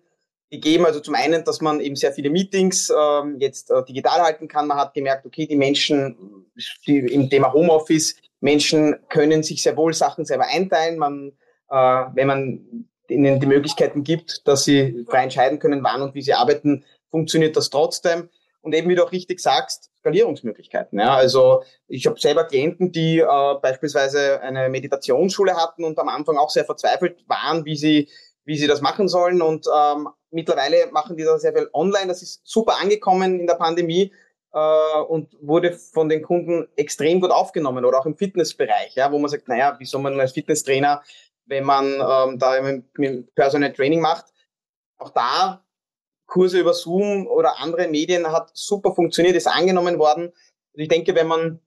gegeben, 0.49 0.85
also 0.85 0.99
zum 0.99 1.15
einen, 1.15 1.43
dass 1.43 1.61
man 1.61 1.79
eben 1.79 1.95
sehr 1.95 2.13
viele 2.13 2.29
Meetings 2.29 2.89
äh, 2.89 3.21
jetzt 3.39 3.71
äh, 3.71 3.83
digital 3.83 4.21
halten 4.21 4.47
kann. 4.47 4.67
Man 4.67 4.77
hat 4.77 4.93
gemerkt, 4.93 5.25
okay, 5.25 5.45
die 5.45 5.55
Menschen 5.55 6.45
die, 6.85 6.99
im 6.99 7.29
Thema 7.29 7.51
Homeoffice, 7.53 8.15
Menschen 8.39 8.95
können 9.09 9.43
sich 9.43 9.63
sehr 9.63 9.75
wohl 9.75 9.93
Sachen 9.93 10.25
selber 10.25 10.45
einteilen. 10.47 10.97
Man, 10.97 11.31
äh, 11.69 11.75
wenn 11.75 12.27
man 12.27 12.87
ihnen 13.09 13.39
die 13.39 13.47
Möglichkeiten 13.47 14.03
gibt, 14.03 14.47
dass 14.47 14.65
sie 14.65 15.05
frei 15.09 15.23
entscheiden 15.23 15.59
können, 15.59 15.83
wann 15.83 16.01
und 16.01 16.13
wie 16.13 16.21
sie 16.21 16.33
arbeiten, 16.33 16.85
funktioniert 17.09 17.55
das 17.55 17.69
trotzdem 17.69 18.29
und 18.61 18.73
eben, 18.73 18.89
wie 18.89 18.95
du 18.95 19.03
auch 19.03 19.11
richtig 19.11 19.39
sagst, 19.39 19.91
Skalierungsmöglichkeiten. 19.99 20.99
Ja, 20.99 21.15
also 21.15 21.63
ich 21.87 22.05
habe 22.05 22.19
selber 22.19 22.45
Klienten, 22.45 22.91
die 22.91 23.19
äh, 23.19 23.55
beispielsweise 23.61 24.41
eine 24.41 24.69
Meditationsschule 24.69 25.55
hatten 25.55 25.83
und 25.83 25.97
am 25.99 26.09
Anfang 26.09 26.37
auch 26.37 26.49
sehr 26.49 26.65
verzweifelt 26.65 27.23
waren, 27.27 27.65
wie 27.65 27.75
sie 27.75 28.09
wie 28.47 28.57
sie 28.57 28.65
das 28.65 28.81
machen 28.81 29.07
sollen. 29.07 29.41
Und 29.41 29.67
ähm, 29.67 30.07
mittlerweile 30.31 30.87
machen 30.91 31.17
die 31.17 31.23
das 31.23 31.41
sehr 31.41 31.53
viel 31.53 31.69
online. 31.73 32.07
Das 32.07 32.23
ist 32.23 32.41
super 32.45 32.79
angekommen 32.81 33.41
in 33.41 33.45
der 33.45 33.55
Pandemie 33.55 34.13
äh, 34.53 34.99
und 35.07 35.37
wurde 35.41 35.73
von 35.73 36.09
den 36.09 36.23
Kunden 36.23 36.67
extrem 36.77 37.19
gut 37.19 37.31
aufgenommen 37.31 37.85
oder 37.85 37.99
auch 37.99 38.05
im 38.05 38.15
Fitnessbereich, 38.15 38.95
ja, 38.95 39.11
wo 39.11 39.19
man 39.19 39.29
sagt, 39.29 39.49
naja, 39.49 39.75
wie 39.79 39.85
soll 39.85 40.01
man 40.01 40.19
als 40.19 40.31
Fitnesstrainer, 40.31 41.03
wenn 41.45 41.65
man 41.65 41.85
ähm, 41.85 42.39
da 42.39 42.61
mit, 42.61 42.97
mit 42.97 43.35
Personal 43.35 43.73
Training 43.73 43.99
macht, 43.99 44.25
auch 44.97 45.09
da 45.09 45.63
Kurse 46.27 46.59
über 46.59 46.73
Zoom 46.73 47.25
oder 47.25 47.59
andere 47.59 47.87
Medien 47.87 48.27
hat 48.27 48.51
super 48.53 48.93
funktioniert, 48.93 49.35
ist 49.35 49.47
angenommen 49.47 49.97
worden. 49.97 50.27
Und 50.27 50.81
ich 50.81 50.89
denke, 50.89 51.15
wenn 51.15 51.27
man 51.27 51.59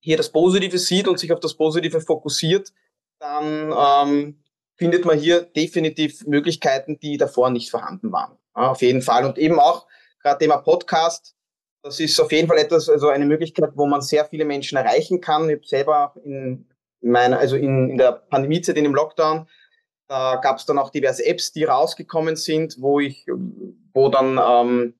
hier 0.00 0.16
das 0.16 0.30
Positive 0.30 0.78
sieht 0.78 1.06
und 1.06 1.18
sich 1.18 1.32
auf 1.32 1.40
das 1.40 1.54
Positive 1.54 2.00
fokussiert, 2.00 2.72
dann 3.18 3.72
ähm, 3.76 4.38
findet 4.76 5.04
man 5.04 5.18
hier 5.18 5.42
definitiv 5.42 6.26
Möglichkeiten, 6.26 6.98
die 6.98 7.16
davor 7.16 7.50
nicht 7.50 7.70
vorhanden 7.70 8.12
waren. 8.12 8.36
Ja, 8.56 8.70
auf 8.70 8.82
jeden 8.82 9.02
Fall. 9.02 9.24
Und 9.24 9.38
eben 9.38 9.58
auch 9.58 9.86
gerade 10.22 10.38
Thema 10.38 10.58
Podcast, 10.58 11.34
das 11.82 12.00
ist 12.00 12.18
auf 12.20 12.32
jeden 12.32 12.48
Fall 12.48 12.58
etwas, 12.58 12.88
also 12.88 13.08
eine 13.08 13.26
Möglichkeit, 13.26 13.70
wo 13.74 13.86
man 13.86 14.00
sehr 14.00 14.24
viele 14.24 14.44
Menschen 14.44 14.76
erreichen 14.76 15.20
kann. 15.20 15.48
Ich 15.48 15.56
habe 15.56 15.66
selber 15.66 16.14
in 16.24 16.66
meiner, 17.00 17.38
also 17.38 17.56
in, 17.56 17.90
in 17.90 17.98
der 17.98 18.12
Pandemiezeit, 18.12 18.76
in 18.76 18.84
dem 18.84 18.94
Lockdown, 18.94 19.46
da 20.08 20.36
gab 20.36 20.58
es 20.58 20.66
dann 20.66 20.78
auch 20.78 20.90
diverse 20.90 21.24
Apps, 21.24 21.52
die 21.52 21.64
rausgekommen 21.64 22.36
sind, 22.36 22.76
wo 22.80 23.00
ich, 23.00 23.26
wo 23.92 24.08
dann 24.08 24.38
ähm, 24.38 24.94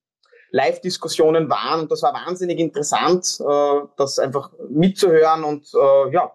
Live-Diskussionen 0.51 1.49
waren. 1.49 1.81
Und 1.81 1.93
das 1.93 2.03
war 2.03 2.15
wahnsinnig 2.15 2.59
interessant, 2.59 3.39
äh, 3.41 3.87
das 3.97 4.19
einfach 4.19 4.53
mitzuhören. 4.69 5.45
Und 5.45 5.69
äh, 5.75 6.13
ja, 6.13 6.33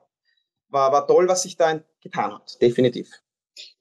war, 0.70 0.92
war 0.92 1.08
toll, 1.08 1.28
was 1.28 1.44
sich 1.44 1.58
da 1.58 1.80
getan 2.02 2.34
hat, 2.34 2.62
definitiv. 2.62 3.10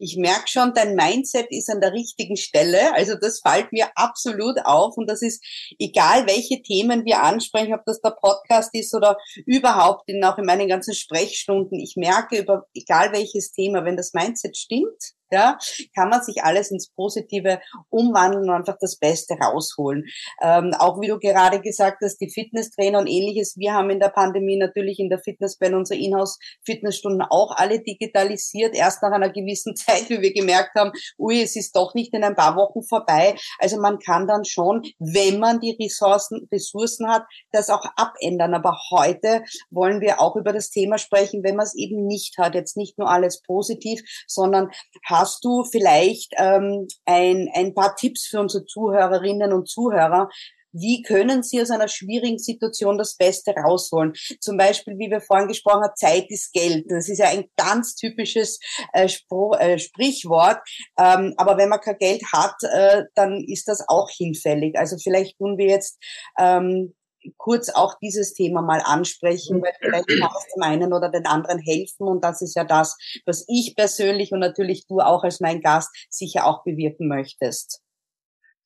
Ich 0.02 0.16
merke 0.16 0.48
schon, 0.48 0.72
dein 0.74 0.94
Mindset 0.94 1.48
ist 1.50 1.68
an 1.68 1.82
der 1.82 1.92
richtigen 1.92 2.38
Stelle. 2.38 2.94
Also 2.94 3.16
das 3.20 3.40
fällt 3.40 3.70
mir 3.70 3.88
absolut 3.96 4.56
auf. 4.64 4.96
Und 4.96 5.10
das 5.10 5.20
ist 5.20 5.44
egal, 5.78 6.26
welche 6.26 6.62
Themen 6.62 7.04
wir 7.04 7.22
ansprechen, 7.22 7.74
ob 7.74 7.84
das 7.84 8.00
der 8.00 8.16
Podcast 8.18 8.70
ist 8.72 8.94
oder 8.94 9.18
überhaupt 9.44 10.08
in, 10.08 10.24
auch 10.24 10.38
in 10.38 10.46
meinen 10.46 10.68
ganzen 10.68 10.94
Sprechstunden. 10.94 11.78
Ich 11.78 11.96
merke 11.96 12.38
über 12.38 12.64
egal 12.74 13.12
welches 13.12 13.52
Thema, 13.52 13.84
wenn 13.84 13.98
das 13.98 14.14
Mindset 14.14 14.56
stimmt, 14.56 15.14
ja, 15.30 15.58
kann 15.94 16.08
man 16.08 16.22
sich 16.22 16.42
alles 16.42 16.70
ins 16.70 16.90
Positive 16.90 17.60
umwandeln 17.88 18.48
und 18.48 18.54
einfach 18.54 18.76
das 18.80 18.98
Beste 18.98 19.34
rausholen. 19.34 20.04
Ähm, 20.42 20.74
auch 20.78 21.00
wie 21.00 21.08
du 21.08 21.18
gerade 21.18 21.60
gesagt 21.60 21.98
hast, 22.02 22.18
die 22.18 22.30
Fitnesstrainer 22.30 22.98
und 22.98 23.06
ähnliches. 23.06 23.56
Wir 23.56 23.74
haben 23.74 23.90
in 23.90 24.00
der 24.00 24.08
Pandemie 24.08 24.56
natürlich 24.56 24.98
in 24.98 25.08
der 25.08 25.20
Fitnessband 25.20 25.74
unsere 25.74 26.00
Inhouse-Fitnessstunden 26.00 27.22
auch 27.22 27.52
alle 27.56 27.80
digitalisiert. 27.80 28.74
Erst 28.74 29.02
nach 29.02 29.12
einer 29.12 29.30
gewissen 29.30 29.76
Zeit, 29.80 29.89
wie 30.08 30.20
wir 30.20 30.32
gemerkt 30.32 30.74
haben, 30.76 30.92
ui, 31.18 31.40
es 31.42 31.56
ist 31.56 31.74
doch 31.76 31.94
nicht 31.94 32.14
in 32.14 32.24
ein 32.24 32.36
paar 32.36 32.56
Wochen 32.56 32.82
vorbei. 32.82 33.36
Also 33.58 33.80
man 33.80 33.98
kann 33.98 34.26
dann 34.26 34.44
schon, 34.44 34.82
wenn 34.98 35.38
man 35.38 35.60
die 35.60 35.76
Ressourcen, 35.80 36.48
Ressourcen 36.52 37.08
hat, 37.08 37.24
das 37.52 37.70
auch 37.70 37.84
abändern. 37.96 38.54
Aber 38.54 38.76
heute 38.90 39.42
wollen 39.70 40.00
wir 40.00 40.20
auch 40.20 40.36
über 40.36 40.52
das 40.52 40.70
Thema 40.70 40.98
sprechen, 40.98 41.42
wenn 41.42 41.56
man 41.56 41.66
es 41.66 41.74
eben 41.74 42.06
nicht 42.06 42.38
hat. 42.38 42.54
Jetzt 42.54 42.76
nicht 42.76 42.98
nur 42.98 43.10
alles 43.10 43.42
positiv, 43.42 44.00
sondern 44.26 44.70
Hast 45.04 45.44
du 45.44 45.64
vielleicht 45.64 46.34
ähm, 46.36 46.86
ein, 47.04 47.48
ein 47.54 47.74
paar 47.74 47.96
Tipps 47.96 48.26
für 48.26 48.40
unsere 48.40 48.64
Zuhörerinnen 48.64 49.52
und 49.52 49.68
Zuhörer, 49.68 50.28
wie 50.72 51.02
können 51.02 51.42
Sie 51.42 51.60
aus 51.60 51.70
einer 51.70 51.88
schwierigen 51.88 52.38
Situation 52.38 52.98
das 52.98 53.16
Beste 53.16 53.52
rausholen? 53.52 54.12
Zum 54.40 54.56
Beispiel, 54.56 54.98
wie 54.98 55.10
wir 55.10 55.20
vorhin 55.20 55.48
gesprochen 55.48 55.82
haben, 55.82 55.96
Zeit 55.96 56.26
ist 56.30 56.52
Geld. 56.52 56.86
Das 56.88 57.08
ist 57.08 57.18
ja 57.18 57.28
ein 57.28 57.44
ganz 57.56 57.94
typisches 57.94 58.60
äh, 58.92 59.08
Spro 59.08 59.54
äh, 59.54 59.78
Sprichwort. 59.78 60.58
Ähm, 60.98 61.34
aber 61.36 61.56
wenn 61.56 61.68
man 61.68 61.80
kein 61.80 61.98
Geld 61.98 62.22
hat, 62.32 62.56
äh, 62.62 63.04
dann 63.14 63.44
ist 63.46 63.68
das 63.68 63.84
auch 63.88 64.08
hinfällig. 64.10 64.78
Also 64.78 64.96
vielleicht 64.98 65.38
tun 65.38 65.58
wir 65.58 65.66
jetzt 65.66 65.98
ähm, 66.38 66.94
kurz 67.36 67.68
auch 67.68 67.98
dieses 68.00 68.32
Thema 68.34 68.62
mal 68.62 68.80
ansprechen, 68.84 69.62
weil 69.62 69.72
vielleicht 69.80 70.08
kann 70.08 70.30
es 70.36 70.54
dem 70.54 70.62
einen 70.62 70.92
oder 70.92 71.10
den 71.10 71.26
anderen 71.26 71.58
helfen. 71.58 72.06
Und 72.06 72.24
das 72.24 72.42
ist 72.42 72.54
ja 72.54 72.64
das, 72.64 72.96
was 73.26 73.44
ich 73.48 73.74
persönlich 73.76 74.32
und 74.32 74.40
natürlich 74.40 74.86
du 74.86 75.00
auch 75.00 75.24
als 75.24 75.40
mein 75.40 75.60
Gast 75.60 75.90
sicher 76.08 76.46
auch 76.46 76.64
bewirken 76.64 77.08
möchtest. 77.08 77.82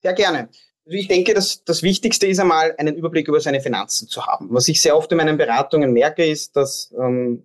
Sehr 0.02 0.12
gerne. 0.12 0.50
Also 0.86 0.98
ich 0.98 1.08
denke, 1.08 1.32
dass 1.32 1.64
das 1.64 1.82
Wichtigste 1.82 2.26
ist 2.26 2.40
einmal, 2.40 2.74
einen 2.76 2.94
Überblick 2.94 3.26
über 3.28 3.40
seine 3.40 3.60
Finanzen 3.60 4.06
zu 4.06 4.26
haben. 4.26 4.48
Was 4.50 4.68
ich 4.68 4.82
sehr 4.82 4.96
oft 4.96 5.10
in 5.12 5.18
meinen 5.18 5.38
Beratungen 5.38 5.92
merke, 5.92 6.26
ist, 6.26 6.54
dass 6.56 6.94
ähm, 7.00 7.42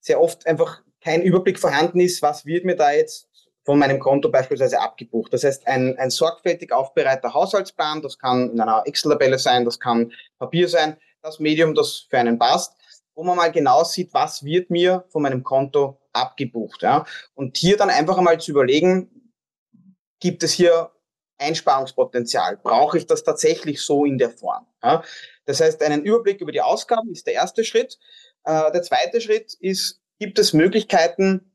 sehr 0.00 0.20
oft 0.20 0.46
einfach 0.46 0.82
kein 1.00 1.22
Überblick 1.22 1.58
vorhanden 1.58 2.00
ist, 2.00 2.20
was 2.20 2.44
wird 2.44 2.64
mir 2.64 2.74
da 2.74 2.90
jetzt 2.90 3.28
von 3.64 3.78
meinem 3.78 4.00
Konto 4.00 4.28
beispielsweise 4.28 4.80
abgebucht. 4.80 5.32
Das 5.32 5.44
heißt, 5.44 5.66
ein, 5.68 5.96
ein 5.98 6.10
sorgfältig 6.10 6.72
aufbereiter 6.72 7.32
Haushaltsplan, 7.32 8.02
das 8.02 8.18
kann 8.18 8.50
in 8.50 8.60
einer 8.60 8.82
Excel-Tabelle 8.86 9.38
sein, 9.38 9.64
das 9.64 9.78
kann 9.78 10.12
Papier 10.38 10.68
sein, 10.68 10.96
das 11.22 11.38
Medium, 11.38 11.74
das 11.74 12.06
für 12.10 12.18
einen 12.18 12.38
passt, 12.38 12.74
wo 13.14 13.22
man 13.22 13.36
mal 13.36 13.52
genau 13.52 13.84
sieht, 13.84 14.12
was 14.12 14.44
wird 14.44 14.70
mir 14.70 15.04
von 15.10 15.22
meinem 15.22 15.44
Konto 15.44 16.00
abgebucht. 16.12 16.82
Ja? 16.82 17.04
Und 17.34 17.56
hier 17.56 17.76
dann 17.76 17.90
einfach 17.90 18.18
einmal 18.18 18.40
zu 18.40 18.50
überlegen, 18.50 19.32
gibt 20.18 20.42
es 20.42 20.52
hier 20.52 20.90
Einsparungspotenzial? 21.40 22.58
Brauche 22.58 22.98
ich 22.98 23.06
das 23.06 23.24
tatsächlich 23.24 23.82
so 23.82 24.04
in 24.04 24.18
der 24.18 24.30
Form? 24.30 24.66
Ja? 24.82 25.02
Das 25.46 25.60
heißt, 25.60 25.82
einen 25.82 26.04
Überblick 26.04 26.40
über 26.40 26.52
die 26.52 26.60
Ausgaben 26.60 27.10
ist 27.10 27.26
der 27.26 27.34
erste 27.34 27.64
Schritt. 27.64 27.98
Äh, 28.44 28.70
der 28.72 28.82
zweite 28.82 29.20
Schritt 29.20 29.54
ist, 29.54 30.00
gibt 30.18 30.38
es 30.38 30.52
Möglichkeiten, 30.52 31.52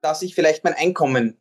dass 0.00 0.22
ich 0.22 0.34
vielleicht 0.34 0.64
mein 0.64 0.74
Einkommen 0.74 1.38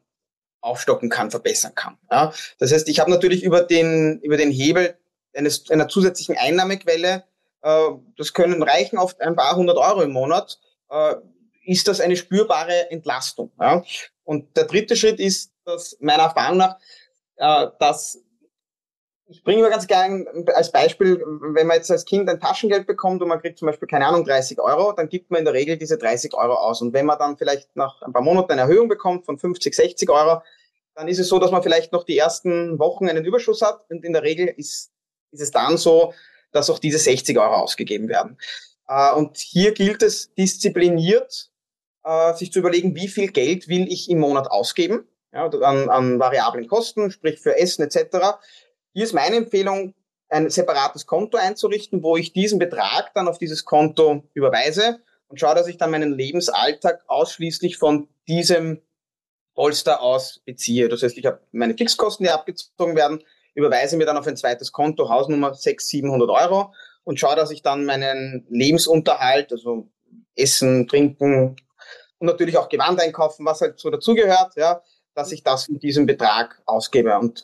aufstocken 0.62 1.10
kann, 1.10 1.32
verbessern 1.32 1.74
kann. 1.76 1.98
Ja? 2.12 2.34
Das 2.60 2.72
heißt, 2.72 2.88
ich 2.90 3.00
habe 3.00 3.12
natürlich 3.12 3.44
über 3.44 3.62
den, 3.62 4.20
über 4.22 4.38
den 4.38 4.52
Hebel 4.52 4.98
eines, 5.36 5.70
einer 5.70 5.88
zusätzlichen 5.88 6.38
Einnahmequelle, 6.38 7.24
äh, 7.62 7.90
das 8.18 8.34
können 8.34 8.62
reichen 8.64 8.98
oft 8.98 9.22
ein 9.22 9.36
paar 9.36 9.56
hundert 9.56 9.78
Euro 9.78 10.02
im 10.02 10.12
Monat, 10.12 10.60
äh, 10.90 11.16
ist 11.64 11.88
das 11.88 12.02
eine 12.02 12.16
spürbare 12.16 12.92
Entlastung. 12.92 13.52
Ja? 13.60 13.84
Und 14.24 14.56
der 14.58 14.66
dritte 14.66 14.96
Schritt 14.96 15.20
ist, 15.20 15.52
dass 15.66 15.98
meiner 16.00 16.24
Erfahrung 16.24 16.58
nach, 16.58 16.78
äh, 17.38 17.68
dass 17.80 18.24
ich 19.32 19.44
bringe 19.46 19.60
immer 19.60 19.70
ganz 19.70 19.88
gerne 19.88 20.26
als 20.54 20.72
Beispiel, 20.72 21.24
wenn 21.26 21.66
man 21.66 21.78
jetzt 21.78 21.90
als 21.90 22.04
Kind 22.04 22.30
ein 22.30 22.42
Taschengeld 22.42 22.86
bekommt 22.86 23.22
und 23.22 23.30
man 23.30 23.40
kriegt 23.40 23.58
zum 23.58 23.68
Beispiel, 23.68 23.88
keine 23.88 24.06
Ahnung, 24.06 24.26
30 24.26 24.60
Euro, 24.60 24.92
dann 24.92 25.08
gibt 25.08 25.32
man 25.32 25.40
in 25.40 25.46
der 25.46 25.54
Regel 25.54 25.78
diese 25.78 25.98
30 25.98 26.34
Euro 26.34 26.56
aus. 26.56 26.82
Und 26.82 26.92
wenn 26.94 27.06
man 27.06 27.18
dann 27.18 27.38
vielleicht 27.38 27.74
nach 27.76 28.02
ein 28.02 28.12
paar 28.12 28.22
Monaten 28.22 28.52
eine 28.52 28.62
Erhöhung 28.62 28.90
bekommt 28.90 29.26
von 29.26 29.38
50, 29.38 29.74
60 29.74 30.10
Euro, 30.10 30.42
dann 30.96 31.08
ist 31.08 31.20
es 31.20 31.30
so, 31.30 31.40
dass 31.40 31.52
man 31.52 31.64
vielleicht 31.64 31.94
noch 31.94 32.04
die 32.04 32.18
ersten 32.18 32.78
Wochen 32.78 33.08
einen 33.08 33.24
Überschuss 33.24 33.62
hat. 33.62 33.90
Und 33.90 34.04
in 34.04 34.12
der 34.12 34.24
Regel 34.24 34.48
ist, 34.48 34.92
ist 35.32 35.42
es 35.42 35.52
dann 35.52 35.78
so, 35.78 36.14
dass 36.52 36.70
auch 36.70 36.80
diese 36.80 36.98
60 36.98 37.40
Euro 37.40 37.56
ausgegeben 37.56 38.10
werden. 38.10 38.38
Äh, 38.90 39.14
und 39.14 39.38
hier 39.38 39.74
gilt 39.74 40.04
es 40.04 40.34
diszipliniert, 40.34 41.50
äh, 42.04 42.34
sich 42.34 42.52
zu 42.52 42.60
überlegen, 42.60 42.96
wie 42.96 43.08
viel 43.08 43.32
Geld 43.32 43.70
will 43.70 43.90
ich 43.90 44.10
im 44.10 44.20
Monat 44.20 44.52
ausgeben 44.52 45.08
ja, 45.34 45.46
an, 45.46 45.90
an 45.90 46.20
variablen 46.20 46.68
Kosten, 46.68 47.12
sprich 47.12 47.40
für 47.40 47.58
Essen 47.58 47.84
etc. 47.84 48.18
Hier 48.94 49.04
ist 49.04 49.14
meine 49.14 49.38
Empfehlung, 49.38 49.94
ein 50.30 50.50
separates 50.50 51.06
Konto 51.06 51.38
einzurichten, 51.38 52.04
wo 52.04 52.16
ich 52.16 52.34
diesen 52.34 52.58
Betrag 52.58 53.14
dann 53.14 53.28
auf 53.28 53.38
dieses 53.38 53.66
Konto 53.66 54.24
überweise 54.34 55.00
und 55.28 55.40
schaue, 55.40 55.56
dass 55.56 55.68
ich 55.68 55.78
dann 55.78 55.92
meinen 55.92 56.18
Lebensalltag 56.18 57.04
ausschließlich 57.08 57.78
von 57.78 58.08
diesem 58.28 58.82
Polster 59.54 60.02
aus 60.02 60.42
beziehe. 60.46 60.88
Das 60.88 61.04
heißt, 61.04 61.18
ich 61.18 61.26
habe 61.26 61.42
meine 61.52 61.76
Fixkosten, 61.76 62.26
die 62.26 62.30
abgezogen 62.30 62.96
werden, 62.96 63.24
überweise 63.54 63.98
mir 63.98 64.06
dann 64.06 64.18
auf 64.18 64.28
ein 64.28 64.38
zweites 64.38 64.72
Konto, 64.72 65.10
Hausnummer 65.10 65.54
600, 65.54 65.82
700 65.82 66.30
Euro 66.30 66.74
und 67.04 67.20
schaue, 67.20 67.36
dass 67.36 67.52
ich 67.52 67.62
dann 67.62 67.86
meinen 67.86 68.46
Lebensunterhalt, 68.50 69.52
also 69.52 69.90
Essen, 70.36 70.88
Trinken 70.88 71.58
und 72.20 72.28
natürlich 72.28 72.58
auch 72.58 72.70
Gewand 72.70 73.02
einkaufen, 73.02 73.46
was 73.46 73.62
halt 73.62 73.80
so 73.80 73.90
dazugehört, 73.90 74.56
ja, 74.56 74.82
dass 75.14 75.32
ich 75.32 75.44
das 75.44 75.70
mit 75.70 75.84
diesem 75.84 76.06
Betrag 76.06 76.62
ausgebe. 76.66 77.18
Und 77.20 77.44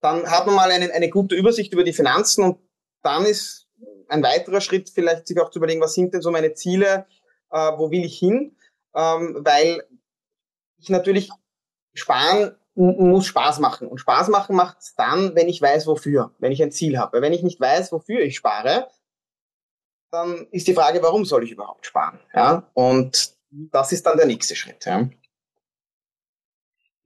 dann 0.00 0.30
hat 0.30 0.46
man 0.46 0.54
mal 0.54 0.70
eine, 0.70 0.92
eine 0.92 1.10
gute 1.10 1.34
Übersicht 1.34 1.72
über 1.72 1.84
die 1.84 1.92
Finanzen 1.92 2.44
und 2.44 2.58
dann 3.02 3.24
ist 3.24 3.66
ein 4.08 4.22
weiterer 4.22 4.60
Schritt 4.60 4.90
vielleicht 4.90 5.26
sich 5.26 5.40
auch 5.40 5.50
zu 5.50 5.58
überlegen, 5.58 5.80
was 5.80 5.94
sind 5.94 6.14
denn 6.14 6.22
so 6.22 6.30
meine 6.30 6.54
Ziele, 6.54 7.06
äh, 7.50 7.72
wo 7.76 7.90
will 7.90 8.04
ich 8.04 8.18
hin, 8.18 8.56
ähm, 8.94 9.40
weil 9.44 9.82
ich 10.78 10.88
natürlich 10.88 11.30
sparen 11.94 12.56
muss 12.76 13.26
Spaß 13.26 13.58
machen. 13.60 13.88
Und 13.88 13.98
Spaß 13.98 14.28
machen 14.28 14.54
macht 14.54 14.78
es 14.80 14.94
dann, 14.94 15.34
wenn 15.34 15.48
ich 15.48 15.62
weiß, 15.62 15.86
wofür, 15.86 16.32
wenn 16.38 16.52
ich 16.52 16.62
ein 16.62 16.70
Ziel 16.70 16.98
habe. 16.98 17.22
Wenn 17.22 17.32
ich 17.32 17.42
nicht 17.42 17.58
weiß, 17.58 17.90
wofür 17.90 18.20
ich 18.20 18.36
spare, 18.36 18.88
dann 20.10 20.46
ist 20.50 20.68
die 20.68 20.74
Frage, 20.74 21.02
warum 21.02 21.24
soll 21.24 21.44
ich 21.44 21.52
überhaupt 21.52 21.86
sparen? 21.86 22.20
Ja? 22.34 22.70
Und 22.74 23.34
das 23.50 23.92
ist 23.92 24.04
dann 24.04 24.18
der 24.18 24.26
nächste 24.26 24.54
Schritt. 24.54 24.84
Ja? 24.84 25.08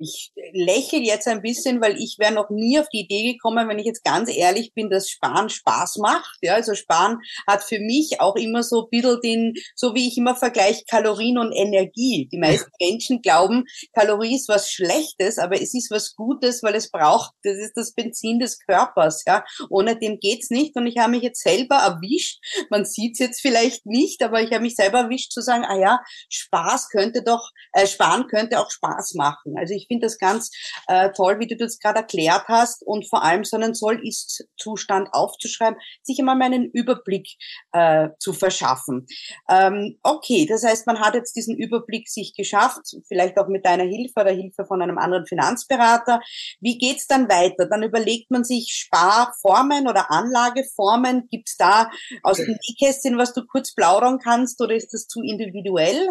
Ich 0.00 0.32
lächle 0.52 1.00
jetzt 1.00 1.28
ein 1.28 1.42
bisschen, 1.42 1.80
weil 1.82 1.98
ich 1.98 2.16
wäre 2.18 2.32
noch 2.32 2.48
nie 2.48 2.80
auf 2.80 2.88
die 2.88 3.00
Idee 3.00 3.34
gekommen, 3.34 3.68
wenn 3.68 3.78
ich 3.78 3.84
jetzt 3.84 4.02
ganz 4.02 4.34
ehrlich 4.34 4.72
bin, 4.74 4.88
dass 4.88 5.10
Sparen 5.10 5.50
Spaß 5.50 5.98
macht. 5.98 6.38
Ja, 6.40 6.54
also 6.54 6.74
Sparen 6.74 7.18
hat 7.46 7.62
für 7.62 7.78
mich 7.78 8.18
auch 8.18 8.36
immer 8.36 8.62
so 8.62 8.84
ein 8.84 8.90
bisschen 8.90 9.20
den, 9.22 9.54
so 9.74 9.94
wie 9.94 10.08
ich 10.08 10.16
immer 10.16 10.34
vergleiche, 10.34 10.84
Kalorien 10.88 11.36
und 11.36 11.52
Energie. 11.52 12.28
Die 12.32 12.38
meisten 12.38 12.70
Menschen 12.80 13.20
glauben, 13.20 13.64
Kalorie 13.92 14.36
ist 14.36 14.48
was 14.48 14.70
Schlechtes, 14.70 15.38
aber 15.38 15.60
es 15.60 15.74
ist 15.74 15.90
was 15.90 16.14
Gutes, 16.14 16.62
weil 16.62 16.74
es 16.74 16.90
braucht, 16.90 17.32
das 17.42 17.58
ist 17.58 17.74
das 17.74 17.92
Benzin 17.92 18.38
des 18.38 18.58
Körpers. 18.58 19.22
Ja, 19.26 19.44
ohne 19.68 19.98
dem 19.98 20.18
geht's 20.18 20.48
nicht. 20.48 20.76
Und 20.76 20.86
ich 20.86 20.96
habe 20.96 21.10
mich 21.10 21.22
jetzt 21.22 21.42
selber 21.42 21.76
erwischt. 21.76 22.38
Man 22.70 22.86
sieht's 22.86 23.18
jetzt 23.18 23.42
vielleicht 23.42 23.84
nicht, 23.84 24.22
aber 24.22 24.40
ich 24.40 24.50
habe 24.52 24.62
mich 24.62 24.76
selber 24.76 25.00
erwischt 25.00 25.32
zu 25.32 25.42
sagen, 25.42 25.64
ah 25.66 25.78
ja, 25.78 26.00
Spaß 26.30 26.88
könnte 26.88 27.22
doch, 27.22 27.50
äh, 27.72 27.86
Sparen 27.86 28.26
könnte 28.28 28.58
auch 28.60 28.70
Spaß 28.70 29.12
machen. 29.14 29.54
Also 29.58 29.74
ich 29.74 29.89
finde 29.90 30.06
das 30.06 30.18
ganz 30.18 30.50
äh, 30.86 31.10
toll, 31.12 31.40
wie 31.40 31.46
du 31.46 31.56
das 31.56 31.78
gerade 31.78 31.98
erklärt 31.98 32.44
hast 32.46 32.82
und 32.86 33.08
vor 33.08 33.24
allem 33.24 33.44
so 33.44 33.56
einen 33.56 33.74
Soll-Ist-Zustand 33.74 35.08
aufzuschreiben, 35.12 35.78
sich 36.02 36.18
immer 36.18 36.34
mal 36.34 36.46
einen 36.46 36.70
Überblick 36.70 37.28
äh, 37.72 38.08
zu 38.18 38.32
verschaffen. 38.32 39.06
Ähm, 39.48 39.98
okay, 40.02 40.46
das 40.46 40.62
heißt, 40.64 40.86
man 40.86 41.00
hat 41.00 41.14
jetzt 41.14 41.34
diesen 41.34 41.56
Überblick 41.56 42.08
sich 42.08 42.34
geschafft, 42.36 42.96
vielleicht 43.08 43.36
auch 43.38 43.48
mit 43.48 43.66
deiner 43.66 43.84
Hilfe 43.84 44.20
oder 44.20 44.30
Hilfe 44.30 44.64
von 44.64 44.80
einem 44.80 44.98
anderen 44.98 45.26
Finanzberater. 45.26 46.20
Wie 46.60 46.78
geht's 46.78 47.06
dann 47.06 47.28
weiter? 47.28 47.66
Dann 47.66 47.82
überlegt 47.82 48.30
man 48.30 48.44
sich 48.44 48.72
Sparformen 48.72 49.88
oder 49.88 50.10
Anlageformen. 50.10 51.28
Gibt's 51.30 51.56
da 51.56 51.90
aus 52.22 52.36
dem 52.36 52.56
Nähkästchen, 52.68 53.18
was 53.18 53.32
du 53.32 53.44
kurz 53.44 53.74
plaudern 53.74 54.18
kannst 54.18 54.60
oder 54.60 54.74
ist 54.74 54.92
das 54.94 55.08
zu 55.08 55.20
individuell? 55.22 56.08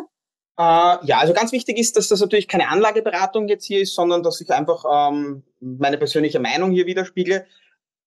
Äh, 0.59 0.97
ja, 1.05 1.19
also 1.19 1.33
ganz 1.33 1.53
wichtig 1.53 1.77
ist, 1.77 1.95
dass 1.95 2.09
das 2.09 2.19
natürlich 2.19 2.49
keine 2.49 2.67
Anlageberatung 2.67 3.47
jetzt 3.47 3.63
hier 3.63 3.79
ist, 3.79 3.95
sondern 3.95 4.23
dass 4.23 4.41
ich 4.41 4.51
einfach 4.51 4.83
ähm, 5.09 5.43
meine 5.61 5.97
persönliche 5.97 6.41
Meinung 6.41 6.71
hier 6.71 6.85
widerspiegele. 6.85 7.45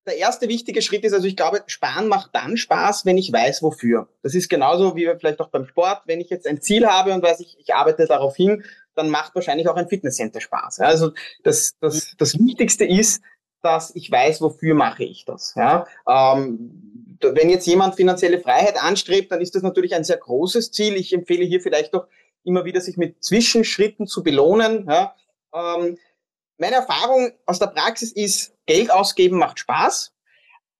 Der 0.06 0.18
erste 0.18 0.48
wichtige 0.48 0.82
Schritt 0.82 1.04
ist, 1.04 1.14
also 1.14 1.26
ich 1.26 1.36
glaube, 1.36 1.62
Sparen 1.66 2.08
macht 2.08 2.34
dann 2.34 2.58
Spaß, 2.58 3.06
wenn 3.06 3.16
ich 3.16 3.32
weiß, 3.32 3.62
wofür. 3.62 4.08
Das 4.22 4.34
ist 4.34 4.50
genauso 4.50 4.96
wie 4.96 5.10
vielleicht 5.18 5.40
auch 5.40 5.48
beim 5.48 5.64
Sport. 5.64 6.02
Wenn 6.04 6.20
ich 6.20 6.28
jetzt 6.28 6.46
ein 6.46 6.60
Ziel 6.60 6.86
habe 6.86 7.14
und 7.14 7.22
weiß, 7.22 7.40
ich, 7.40 7.56
ich 7.58 7.74
arbeite 7.74 8.06
darauf 8.06 8.36
hin, 8.36 8.64
dann 8.94 9.08
macht 9.08 9.34
wahrscheinlich 9.34 9.68
auch 9.68 9.76
ein 9.76 9.88
Fitnesscenter 9.88 10.42
Spaß. 10.42 10.80
Also 10.80 11.12
das, 11.44 11.72
das, 11.80 12.14
das 12.18 12.38
Wichtigste 12.38 12.84
ist, 12.84 13.22
dass 13.62 13.94
ich 13.94 14.10
weiß, 14.10 14.42
wofür 14.42 14.74
mache 14.74 15.04
ich 15.04 15.24
das. 15.24 15.54
Ja? 15.56 15.86
Ähm, 16.06 17.16
wenn 17.22 17.48
jetzt 17.48 17.66
jemand 17.66 17.94
finanzielle 17.94 18.40
Freiheit 18.40 18.82
anstrebt, 18.82 19.32
dann 19.32 19.40
ist 19.40 19.54
das 19.54 19.62
natürlich 19.62 19.94
ein 19.94 20.04
sehr 20.04 20.18
großes 20.18 20.72
Ziel. 20.72 20.96
Ich 20.96 21.14
empfehle 21.14 21.44
hier 21.44 21.62
vielleicht 21.62 21.94
doch 21.94 22.08
immer 22.44 22.64
wieder 22.64 22.80
sich 22.80 22.96
mit 22.96 23.22
Zwischenschritten 23.22 24.06
zu 24.06 24.22
belohnen. 24.22 24.86
Ja. 24.88 25.14
Ähm, 25.54 25.98
meine 26.58 26.76
Erfahrung 26.76 27.32
aus 27.46 27.58
der 27.58 27.68
Praxis 27.68 28.12
ist, 28.12 28.54
Geld 28.66 28.90
ausgeben 28.90 29.38
macht 29.38 29.58
Spaß, 29.58 30.14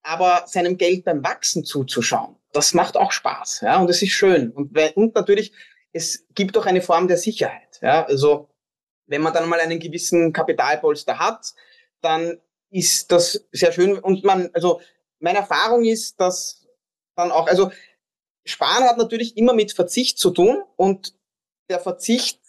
aber 0.02 0.44
seinem 0.46 0.76
Geld 0.76 1.04
beim 1.04 1.24
Wachsen 1.24 1.64
zuzuschauen, 1.64 2.36
das 2.52 2.74
macht 2.74 2.96
auch 2.96 3.12
Spaß. 3.12 3.60
Ja, 3.62 3.80
und 3.80 3.90
es 3.90 4.02
ist 4.02 4.12
schön. 4.12 4.50
Und, 4.50 4.76
und 4.96 5.14
natürlich, 5.14 5.52
es 5.92 6.24
gibt 6.34 6.56
auch 6.56 6.66
eine 6.66 6.82
Form 6.82 7.08
der 7.08 7.16
Sicherheit. 7.16 7.78
Ja, 7.82 8.04
also 8.04 8.48
wenn 9.06 9.22
man 9.22 9.32
dann 9.32 9.48
mal 9.48 9.60
einen 9.60 9.80
gewissen 9.80 10.32
Kapitalpolster 10.32 11.18
hat, 11.18 11.54
dann 12.00 12.40
ist 12.70 13.12
das 13.12 13.46
sehr 13.52 13.72
schön. 13.72 13.98
Und 13.98 14.24
man, 14.24 14.50
also 14.54 14.80
meine 15.20 15.38
Erfahrung 15.38 15.84
ist, 15.84 16.20
dass 16.20 16.66
dann 17.14 17.30
auch, 17.30 17.46
also 17.46 17.70
Sparen 18.44 18.84
hat 18.84 18.98
natürlich 18.98 19.36
immer 19.36 19.52
mit 19.52 19.72
Verzicht 19.72 20.18
zu 20.18 20.30
tun 20.30 20.62
und 20.76 21.14
der 21.68 21.80
Verzicht, 21.80 22.40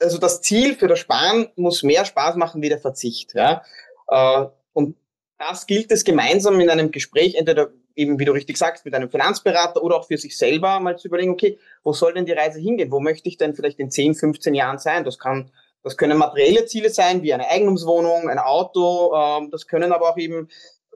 also 0.00 0.18
das 0.18 0.42
Ziel 0.42 0.76
für 0.76 0.88
das 0.88 0.98
Sparen 0.98 1.48
muss 1.56 1.82
mehr 1.82 2.04
Spaß 2.04 2.36
machen 2.36 2.62
wie 2.62 2.68
der 2.68 2.78
Verzicht. 2.78 3.34
Ja? 3.34 3.62
Äh, 4.08 4.46
und 4.72 4.96
das 5.38 5.66
gilt 5.66 5.90
es 5.92 6.04
gemeinsam 6.04 6.58
in 6.60 6.70
einem 6.70 6.90
Gespräch, 6.90 7.34
entweder 7.34 7.70
eben, 7.94 8.18
wie 8.18 8.24
du 8.24 8.32
richtig 8.32 8.56
sagst, 8.56 8.84
mit 8.84 8.94
einem 8.94 9.10
Finanzberater 9.10 9.82
oder 9.82 9.96
auch 9.96 10.06
für 10.06 10.16
sich 10.16 10.38
selber 10.38 10.78
mal 10.80 10.96
zu 10.96 11.08
überlegen, 11.08 11.32
okay, 11.32 11.58
wo 11.82 11.92
soll 11.92 12.14
denn 12.14 12.26
die 12.26 12.32
Reise 12.32 12.60
hingehen? 12.60 12.92
Wo 12.92 13.00
möchte 13.00 13.28
ich 13.28 13.36
denn 13.36 13.54
vielleicht 13.54 13.78
in 13.80 13.90
10, 13.90 14.14
15 14.14 14.54
Jahren 14.54 14.78
sein? 14.78 15.04
Das 15.04 15.18
kann, 15.18 15.50
das 15.82 15.96
können 15.96 16.16
materielle 16.16 16.64
Ziele 16.66 16.90
sein, 16.90 17.22
wie 17.22 17.34
eine 17.34 17.48
Eigentumswohnung, 17.48 18.28
ein 18.28 18.38
Auto, 18.38 19.12
ähm, 19.14 19.50
das 19.50 19.66
können 19.66 19.92
aber 19.92 20.10
auch 20.10 20.16
eben 20.16 20.48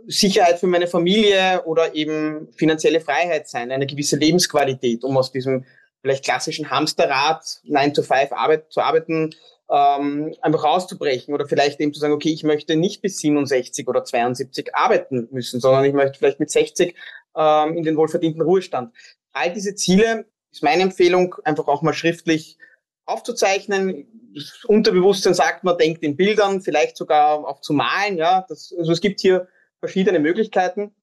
Sicherheit 0.06 0.58
für 0.58 0.66
meine 0.66 0.86
Familie 0.86 1.62
oder 1.64 1.94
eben 1.94 2.48
finanzielle 2.52 3.00
Freiheit 3.00 3.48
sein, 3.48 3.70
eine 3.70 3.86
gewisse 3.86 4.16
Lebensqualität, 4.16 5.04
um 5.04 5.16
aus 5.16 5.32
diesem 5.32 5.64
vielleicht 6.02 6.24
klassischen 6.24 6.70
Hamsterrad, 6.70 7.60
9 7.64 7.94
to 7.94 8.02
5 8.02 8.32
Arbeit, 8.32 8.72
zu 8.72 8.80
arbeiten, 8.80 9.34
ähm, 9.70 10.34
einfach 10.42 10.64
rauszubrechen 10.64 11.32
oder 11.32 11.46
vielleicht 11.46 11.80
eben 11.80 11.94
zu 11.94 12.00
sagen, 12.00 12.12
okay, 12.12 12.30
ich 12.30 12.44
möchte 12.44 12.76
nicht 12.76 13.00
bis 13.00 13.18
67 13.18 13.88
oder 13.88 14.04
72 14.04 14.74
arbeiten 14.74 15.28
müssen, 15.30 15.60
sondern 15.60 15.84
ich 15.84 15.94
möchte 15.94 16.18
vielleicht 16.18 16.40
mit 16.40 16.50
60 16.50 16.94
ähm, 17.36 17.76
in 17.76 17.84
den 17.84 17.96
wohlverdienten 17.96 18.42
Ruhestand. 18.42 18.92
All 19.32 19.52
diese 19.52 19.74
Ziele 19.74 20.26
ist 20.50 20.62
meine 20.62 20.82
Empfehlung, 20.82 21.36
einfach 21.44 21.68
auch 21.68 21.80
mal 21.80 21.94
schriftlich 21.94 22.58
aufzuzeichnen. 23.06 24.06
Das 24.34 24.64
Unterbewusstsein 24.64 25.34
sagt, 25.34 25.64
man 25.64 25.78
denkt 25.78 26.02
in 26.02 26.16
Bildern, 26.16 26.60
vielleicht 26.60 26.96
sogar 26.96 27.46
auch 27.46 27.60
zu 27.60 27.72
malen. 27.72 28.18
Ja, 28.18 28.44
das, 28.48 28.74
also 28.76 28.92
es 28.92 29.00
gibt 29.00 29.20
hier 29.20 29.48
verschiedene 29.80 30.20
Möglichkeiten. 30.20 30.94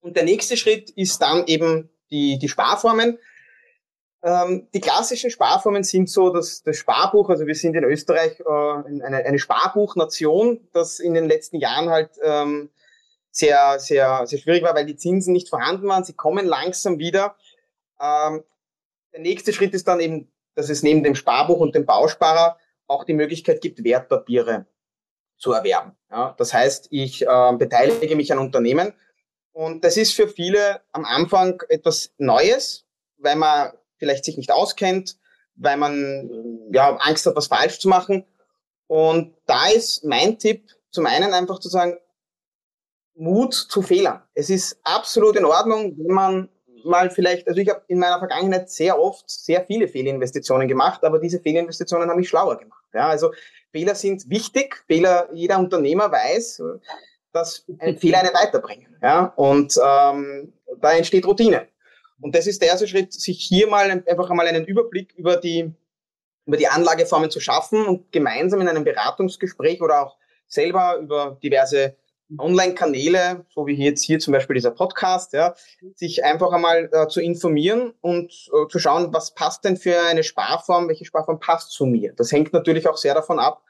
Und 0.00 0.16
der 0.16 0.24
nächste 0.24 0.56
Schritt 0.56 0.90
ist 0.90 1.20
dann 1.22 1.46
eben 1.46 1.90
die, 2.10 2.38
die 2.38 2.48
Sparformen. 2.48 3.18
Ähm, 4.24 4.68
die 4.72 4.80
klassischen 4.80 5.30
Sparformen 5.30 5.82
sind 5.82 6.08
so, 6.08 6.30
dass 6.30 6.62
das 6.62 6.76
Sparbuch, 6.76 7.28
also 7.28 7.46
wir 7.46 7.54
sind 7.56 7.74
in 7.74 7.84
Österreich 7.84 8.38
äh, 8.40 8.44
eine, 8.44 9.16
eine 9.24 9.38
Sparbuchnation, 9.38 10.68
das 10.72 11.00
in 11.00 11.14
den 11.14 11.26
letzten 11.26 11.56
Jahren 11.56 11.90
halt 11.90 12.10
ähm, 12.22 12.70
sehr, 13.32 13.80
sehr, 13.80 14.26
sehr 14.26 14.38
schwierig 14.38 14.62
war, 14.62 14.74
weil 14.74 14.86
die 14.86 14.96
Zinsen 14.96 15.32
nicht 15.32 15.48
vorhanden 15.48 15.88
waren. 15.88 16.04
Sie 16.04 16.12
kommen 16.12 16.46
langsam 16.46 16.98
wieder. 16.98 17.34
Ähm, 18.00 18.44
der 19.12 19.20
nächste 19.20 19.52
Schritt 19.52 19.74
ist 19.74 19.88
dann 19.88 19.98
eben, 19.98 20.30
dass 20.54 20.68
es 20.68 20.82
neben 20.82 21.02
dem 21.02 21.16
Sparbuch 21.16 21.58
und 21.58 21.74
dem 21.74 21.86
Bausparer 21.86 22.58
auch 22.86 23.04
die 23.04 23.14
Möglichkeit 23.14 23.60
gibt, 23.60 23.82
Wertpapiere 23.82 24.66
zu 25.36 25.52
erwerben. 25.52 25.96
Ja, 26.10 26.34
das 26.38 26.54
heißt, 26.54 26.88
ich 26.90 27.26
äh, 27.26 27.52
beteilige 27.56 28.14
mich 28.14 28.32
an 28.32 28.38
Unternehmen 28.38 28.92
und 29.52 29.82
das 29.82 29.96
ist 29.96 30.14
für 30.14 30.28
viele 30.28 30.80
am 30.92 31.04
Anfang 31.04 31.62
etwas 31.68 32.12
Neues, 32.18 32.86
weil 33.16 33.36
man 33.36 33.72
vielleicht 34.02 34.24
sich 34.24 34.36
nicht 34.36 34.50
auskennt, 34.50 35.16
weil 35.54 35.76
man 35.76 36.28
ja 36.72 36.96
Angst 36.96 37.24
hat, 37.24 37.36
was 37.36 37.46
falsch 37.46 37.78
zu 37.78 37.88
machen. 37.88 38.24
Und 38.88 39.32
da 39.46 39.68
ist 39.68 40.04
mein 40.04 40.40
Tipp 40.40 40.64
zum 40.90 41.06
einen 41.06 41.32
einfach 41.32 41.60
zu 41.60 41.68
sagen, 41.68 41.96
Mut 43.14 43.54
zu 43.54 43.80
Fehlern. 43.80 44.22
Es 44.34 44.50
ist 44.50 44.80
absolut 44.82 45.36
in 45.36 45.44
Ordnung, 45.44 45.94
wenn 45.98 46.14
man 46.14 46.48
mal 46.84 47.10
vielleicht, 47.10 47.46
also 47.46 47.60
ich 47.60 47.68
habe 47.68 47.82
in 47.86 48.00
meiner 48.00 48.18
Vergangenheit 48.18 48.68
sehr 48.68 48.98
oft 48.98 49.30
sehr 49.30 49.64
viele 49.64 49.86
Fehlinvestitionen 49.86 50.66
gemacht, 50.66 51.04
aber 51.04 51.20
diese 51.20 51.38
Fehlinvestitionen 51.38 52.10
haben 52.10 52.18
mich 52.18 52.28
schlauer 52.28 52.58
gemacht. 52.58 52.84
Ja, 52.92 53.08
also 53.08 53.32
Fehler 53.70 53.94
sind 53.94 54.28
wichtig. 54.28 54.82
Fehler, 54.88 55.28
jeder 55.32 55.58
Unternehmer 55.58 56.10
weiß, 56.10 56.62
dass 57.32 57.64
Fehler 57.98 58.18
einen 58.18 58.34
weiterbringen. 58.34 58.96
Ja, 59.00 59.32
und 59.36 59.78
ähm, 59.82 60.52
da 60.80 60.92
entsteht 60.92 61.24
Routine. 61.26 61.68
Und 62.22 62.34
das 62.34 62.46
ist 62.46 62.62
der 62.62 62.68
erste 62.68 62.86
Schritt, 62.86 63.12
sich 63.12 63.40
hier 63.40 63.68
mal 63.68 63.90
einfach 63.90 64.30
einmal 64.30 64.46
einen 64.46 64.64
Überblick 64.64 65.12
über 65.16 65.36
die, 65.36 65.72
über 66.46 66.56
die 66.56 66.68
Anlageformen 66.68 67.30
zu 67.30 67.40
schaffen 67.40 67.84
und 67.84 68.12
gemeinsam 68.12 68.60
in 68.60 68.68
einem 68.68 68.84
Beratungsgespräch 68.84 69.82
oder 69.82 70.06
auch 70.06 70.16
selber 70.46 70.98
über 70.98 71.38
diverse 71.42 71.96
Online-Kanäle, 72.38 73.44
so 73.50 73.66
wie 73.66 73.74
jetzt 73.74 74.02
hier 74.02 74.18
zum 74.18 74.32
Beispiel 74.32 74.54
dieser 74.54 74.70
Podcast, 74.70 75.32
ja, 75.32 75.54
sich 75.96 76.24
einfach 76.24 76.52
einmal 76.52 76.88
äh, 76.92 77.08
zu 77.08 77.20
informieren 77.20 77.92
und 78.00 78.32
äh, 78.52 78.68
zu 78.68 78.78
schauen, 78.78 79.12
was 79.12 79.34
passt 79.34 79.64
denn 79.64 79.76
für 79.76 80.00
eine 80.00 80.22
Sparform, 80.22 80.88
welche 80.88 81.04
Sparform 81.04 81.40
passt 81.40 81.72
zu 81.72 81.84
mir. 81.84 82.14
Das 82.14 82.32
hängt 82.32 82.52
natürlich 82.52 82.88
auch 82.88 82.96
sehr 82.96 83.14
davon 83.14 83.38
ab, 83.38 83.62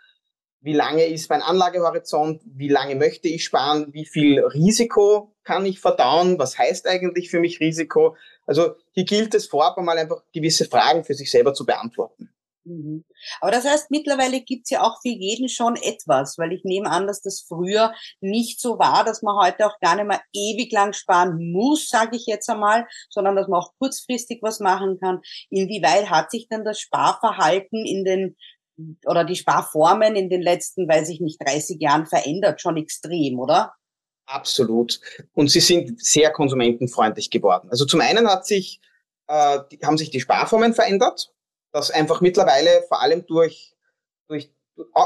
wie 0.62 0.72
lange 0.72 1.04
ist 1.06 1.28
mein 1.28 1.42
Anlagehorizont, 1.42 2.40
wie 2.44 2.68
lange 2.68 2.94
möchte 2.94 3.28
ich 3.28 3.44
sparen, 3.44 3.92
wie 3.92 4.06
viel 4.06 4.40
Risiko 4.40 5.34
kann 5.44 5.66
ich 5.66 5.80
verdauen, 5.80 6.38
was 6.38 6.56
heißt 6.56 6.86
eigentlich 6.86 7.30
für 7.30 7.40
mich 7.40 7.60
Risiko. 7.60 8.16
Also 8.46 8.76
hier 8.92 9.04
gilt 9.04 9.34
es 9.34 9.46
vorab 9.46 9.76
einmal 9.76 9.98
einfach 9.98 10.22
gewisse 10.32 10.64
Fragen 10.64 11.04
für 11.04 11.14
sich 11.14 11.30
selber 11.30 11.52
zu 11.52 11.66
beantworten. 11.66 12.32
Mhm. 12.64 13.04
Aber 13.40 13.50
das 13.50 13.64
heißt, 13.64 13.90
mittlerweile 13.90 14.40
gibt's 14.40 14.70
ja 14.70 14.82
auch 14.82 15.00
für 15.02 15.08
jeden 15.08 15.48
schon 15.48 15.74
etwas, 15.74 16.38
weil 16.38 16.52
ich 16.52 16.62
nehme 16.62 16.90
an, 16.90 17.08
dass 17.08 17.20
das 17.20 17.40
früher 17.40 17.92
nicht 18.20 18.60
so 18.60 18.78
war, 18.78 19.04
dass 19.04 19.22
man 19.22 19.36
heute 19.36 19.66
auch 19.66 19.80
gar 19.80 19.96
nicht 19.96 20.06
mehr 20.06 20.22
ewig 20.32 20.70
lang 20.70 20.92
sparen 20.92 21.50
muss, 21.50 21.88
sage 21.88 22.16
ich 22.16 22.26
jetzt 22.26 22.48
einmal, 22.48 22.86
sondern 23.10 23.34
dass 23.34 23.48
man 23.48 23.60
auch 23.60 23.72
kurzfristig 23.78 24.38
was 24.42 24.60
machen 24.60 24.98
kann. 25.00 25.20
Inwieweit 25.50 26.08
hat 26.10 26.30
sich 26.30 26.46
denn 26.48 26.64
das 26.64 26.78
Sparverhalten 26.78 27.84
in 27.84 28.04
den 28.04 28.36
oder 29.06 29.24
die 29.24 29.36
Sparformen 29.36 30.16
in 30.16 30.28
den 30.28 30.42
letzten, 30.42 30.88
weiß 30.88 31.08
ich 31.10 31.20
nicht, 31.20 31.40
30 31.42 31.80
Jahren 31.80 32.06
verändert? 32.06 32.60
Schon 32.60 32.76
extrem, 32.76 33.38
oder? 33.38 33.74
Absolut. 34.26 35.00
Und 35.34 35.50
sie 35.50 35.60
sind 35.60 36.02
sehr 36.02 36.30
konsumentenfreundlich 36.30 37.30
geworden. 37.30 37.68
Also 37.70 37.84
zum 37.84 38.00
einen 38.00 38.28
hat 38.28 38.46
sich, 38.46 38.80
äh, 39.26 39.58
haben 39.84 39.98
sich 39.98 40.10
die 40.10 40.20
Sparformen 40.20 40.74
verändert 40.74 41.32
dass 41.72 41.90
einfach 41.90 42.20
mittlerweile 42.20 42.84
vor 42.86 43.02
allem 43.02 43.26
durch, 43.26 43.74
durch 44.28 44.52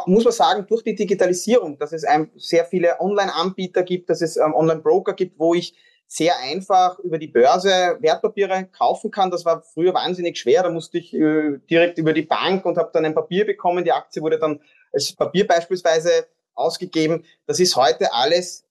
muss 0.06 0.24
man 0.24 0.32
sagen, 0.32 0.66
durch 0.68 0.82
die 0.82 0.94
Digitalisierung, 0.94 1.78
dass 1.78 1.92
es 1.92 2.04
sehr 2.36 2.64
viele 2.64 3.00
Online-Anbieter 3.00 3.82
gibt, 3.82 4.10
dass 4.10 4.20
es 4.20 4.36
ähm, 4.36 4.54
Online-Broker 4.54 5.14
gibt, 5.14 5.38
wo 5.38 5.54
ich 5.54 5.76
sehr 6.06 6.38
einfach 6.38 6.98
über 7.00 7.18
die 7.18 7.26
Börse 7.26 7.98
Wertpapiere 8.00 8.66
kaufen 8.66 9.10
kann. 9.10 9.30
Das 9.30 9.44
war 9.44 9.62
früher 9.62 9.92
wahnsinnig 9.92 10.38
schwer. 10.38 10.62
Da 10.62 10.70
musste 10.70 10.98
ich 10.98 11.12
äh, 11.14 11.58
direkt 11.68 11.98
über 11.98 12.12
die 12.12 12.22
Bank 12.22 12.64
und 12.64 12.78
habe 12.78 12.90
dann 12.92 13.04
ein 13.04 13.14
Papier 13.14 13.44
bekommen. 13.44 13.84
Die 13.84 13.92
Aktie 13.92 14.22
wurde 14.22 14.38
dann 14.38 14.60
als 14.92 15.12
Papier 15.12 15.46
beispielsweise 15.46 16.28
ausgegeben. 16.54 17.24
Das 17.46 17.60
ist 17.60 17.76
heute 17.76 18.12
alles 18.12 18.64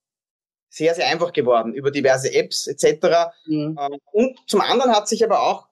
sehr, 0.70 0.94
sehr 0.96 1.08
einfach 1.08 1.34
geworden 1.34 1.74
über 1.74 1.92
diverse 1.92 2.34
Apps 2.34 2.68
etc. 2.68 3.34
Mhm. 3.46 3.78
Ähm, 3.80 4.00
und 4.12 4.38
zum 4.48 4.62
anderen 4.62 4.96
hat 4.96 5.08
sich 5.08 5.24
aber 5.24 5.42
auch 5.42 5.68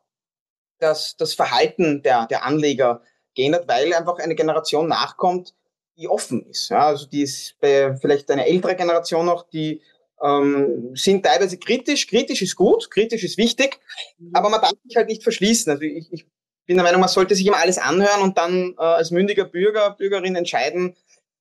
das, 0.79 1.15
das 1.17 1.33
Verhalten 1.33 2.01
der, 2.03 2.27
der 2.27 2.45
Anleger 2.45 3.01
geändert, 3.35 3.67
weil 3.67 3.93
einfach 3.93 4.19
eine 4.19 4.35
Generation 4.35 4.87
nachkommt, 4.87 5.53
die 5.97 6.07
offen 6.07 6.45
ist. 6.45 6.69
Ja, 6.69 6.87
also 6.87 7.05
die 7.05 7.21
ist 7.21 7.59
bei 7.59 7.95
vielleicht 7.97 8.29
eine 8.31 8.47
ältere 8.47 8.75
Generation 8.75 9.25
noch, 9.25 9.43
die 9.49 9.81
ähm, 10.23 10.91
sind 10.95 11.25
teilweise 11.25 11.57
kritisch. 11.57 12.07
Kritisch 12.07 12.41
ist 12.41 12.55
gut, 12.55 12.89
kritisch 12.89 13.23
ist 13.23 13.37
wichtig, 13.37 13.79
mhm. 14.17 14.31
aber 14.33 14.49
man 14.49 14.61
darf 14.61 14.73
sich 14.85 14.95
halt 14.95 15.09
nicht 15.09 15.23
verschließen. 15.23 15.71
Also 15.71 15.83
ich, 15.83 16.11
ich 16.11 16.25
bin 16.65 16.77
der 16.77 16.83
Meinung, 16.83 17.01
man 17.01 17.09
sollte 17.09 17.35
sich 17.35 17.45
immer 17.45 17.57
alles 17.57 17.77
anhören 17.77 18.21
und 18.21 18.37
dann 18.37 18.75
äh, 18.77 18.81
als 18.81 19.11
mündiger 19.11 19.45
Bürger, 19.45 19.91
Bürgerin 19.91 20.35
entscheiden, 20.35 20.95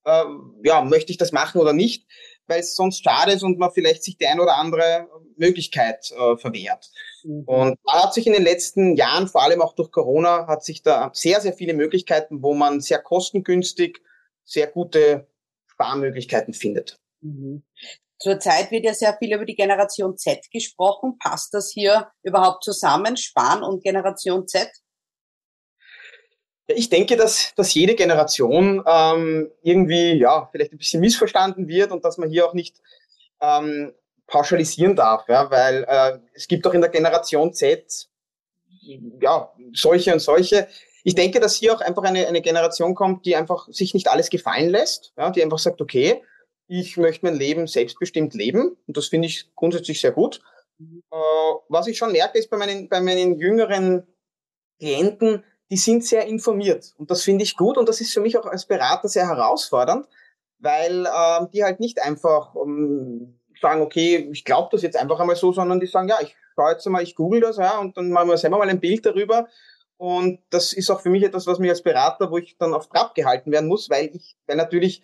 äh, 0.05 0.25
ja, 0.64 0.83
möchte 0.83 1.12
ich 1.12 1.18
das 1.18 1.33
machen 1.33 1.61
oder 1.61 1.73
nicht, 1.73 2.07
weil 2.47 2.61
es 2.61 2.75
sonst 2.75 3.05
schade 3.05 3.33
ist 3.33 3.42
und 3.42 3.59
man 3.59 3.71
vielleicht 3.71 4.03
sich 4.03 4.16
die 4.16 4.27
ein 4.27 4.40
oder 4.40 4.57
andere 4.57 5.09
Möglichkeit 5.37 6.11
äh, 6.11 6.37
verwehrt. 6.37 6.90
Mhm. 7.23 7.45
Und 7.45 7.79
da 7.85 8.03
hat 8.03 8.14
sich 8.14 8.27
in 8.27 8.33
den 8.33 8.42
letzten 8.42 8.97
Jahren, 8.97 9.29
vor 9.29 9.42
allem 9.42 9.62
auch 9.62 9.75
durch 9.75 9.92
Corona, 9.92 10.49
hat 10.49 10.64
sich 10.64 10.83
da 10.83 11.11
sehr, 11.14 11.40
sehr 11.40 11.53
viele 11.53 11.75
Möglichkeiten, 11.75 12.42
wo 12.42 12.55
man 12.55 12.81
sehr 12.81 12.99
kostengünstig 12.99 14.01
sehr 14.45 14.66
gute 14.66 15.29
Sparmöglichkeiten 15.68 16.53
findet. 16.53 16.99
Mhm. 17.21 17.62
Zurzeit 18.23 18.71
wird 18.71 18.85
ja 18.85 18.95
sehr 18.95 19.17
viel 19.19 19.35
über 19.35 19.45
die 19.45 19.57
Generation 19.57 20.17
Z 20.17 20.49
gesprochen. 20.53 21.19
Passt 21.19 21.53
das 21.55 21.73
hier 21.73 22.09
überhaupt 22.23 22.63
zusammen, 22.63 23.17
Sparen 23.17 23.65
und 23.65 23.83
Generation 23.83 24.47
Z? 24.47 24.71
Ich 26.69 26.89
denke, 26.89 27.17
dass, 27.17 27.53
dass 27.57 27.75
jede 27.75 27.97
Generation 27.97 28.85
ähm, 28.87 29.51
irgendwie 29.63 30.13
ja 30.13 30.49
vielleicht 30.53 30.73
ein 30.73 30.79
bisschen 30.79 31.01
missverstanden 31.01 31.67
wird 31.67 31.91
und 31.91 32.05
dass 32.05 32.17
man 32.17 32.31
hier 32.31 32.47
auch 32.47 32.55
nicht 32.55 32.77
ähm, 33.41 33.93
pauschalisieren 34.29 34.95
darf, 34.95 35.29
ja, 35.29 35.51
weil 35.51 35.85
äh, 35.89 36.21
es 36.33 36.47
gibt 36.47 36.65
auch 36.67 36.75
in 36.75 36.81
der 36.81 36.91
Generation 36.91 37.53
Z 37.53 38.09
ja 39.21 39.53
solche 39.75 40.13
und 40.13 40.21
solche. 40.21 40.69
Ich 41.03 41.17
denke, 41.17 41.41
dass 41.41 41.57
hier 41.57 41.75
auch 41.75 41.81
einfach 41.81 42.05
eine, 42.05 42.29
eine 42.29 42.41
Generation 42.41 42.95
kommt, 42.95 43.27
die 43.27 43.35
einfach 43.35 43.67
sich 43.69 43.95
nicht 43.95 44.09
alles 44.09 44.31
gefallen 44.31 44.71
lässt, 44.71 45.13
ja, 45.19 45.31
die 45.31 45.43
einfach 45.43 45.59
sagt, 45.59 45.81
okay, 45.81 46.23
ich 46.68 46.96
möchte 46.96 47.27
mein 47.27 47.37
Leben 47.37 47.66
selbstbestimmt 47.66 48.35
leben 48.35 48.77
und 48.87 48.96
das 48.96 49.09
finde 49.09 49.29
ich 49.29 49.55
grundsätzlich 49.55 50.01
sehr 50.01 50.12
gut. 50.12 50.40
Mhm. 50.79 51.03
Äh, 51.11 51.16
was 51.68 51.87
ich 51.87 51.98
schon 51.98 52.12
merke, 52.12 52.38
ist 52.38 52.51
bei 52.51 52.57
meinen, 52.57 52.88
bei 52.88 53.01
meinen 53.01 53.38
jüngeren 53.38 54.07
Klienten, 54.79 55.44
die 55.70 55.77
sind 55.77 56.05
sehr 56.05 56.27
informiert 56.27 56.94
und 56.98 57.11
das 57.11 57.22
finde 57.22 57.44
ich 57.44 57.57
gut 57.57 57.79
und 57.79 57.88
das 57.88 58.01
ist 58.01 58.12
für 58.12 58.20
mich 58.20 58.37
auch 58.37 58.46
als 58.46 58.66
Berater 58.66 59.09
sehr 59.09 59.27
herausfordernd, 59.27 60.07
weil 60.59 61.07
äh, 61.07 61.46
die 61.53 61.64
halt 61.64 61.81
nicht 61.81 62.03
einfach 62.03 62.55
ähm, 62.57 63.38
sagen, 63.61 63.81
okay, 63.81 64.29
ich 64.33 64.44
glaube 64.44 64.68
das 64.72 64.83
jetzt 64.83 64.96
einfach 64.96 65.20
einmal 65.20 65.37
so, 65.37 65.53
sondern 65.53 65.81
die 65.81 65.87
sagen, 65.87 66.09
ja, 66.09 66.20
ich 66.20 66.37
schaue 66.55 66.72
jetzt 66.72 66.87
mal, 66.87 67.03
ich 67.03 67.14
google 67.14 67.40
das, 67.40 67.57
ja, 67.57 67.79
und 67.79 67.96
dann 67.96 68.11
machen 68.11 68.29
wir 68.29 68.37
selber 68.37 68.59
mal 68.59 68.68
ein 68.68 68.81
Bild 68.81 69.07
darüber. 69.07 69.48
Und 69.96 70.40
das 70.51 70.72
ist 70.72 70.90
auch 70.90 71.01
für 71.01 71.11
mich 71.11 71.22
etwas, 71.22 71.46
was 71.46 71.61
mich 71.61 71.70
als 71.70 71.83
Berater, 71.83 72.31
wo 72.31 72.37
ich 72.37 72.57
dann 72.59 72.75
auf 72.75 72.88
Trab 72.88 73.14
gehalten 73.14 73.53
werden 73.53 73.68
muss, 73.68 73.88
weil 73.88 74.11
ich, 74.14 74.37
weil 74.46 74.57
natürlich 74.57 75.03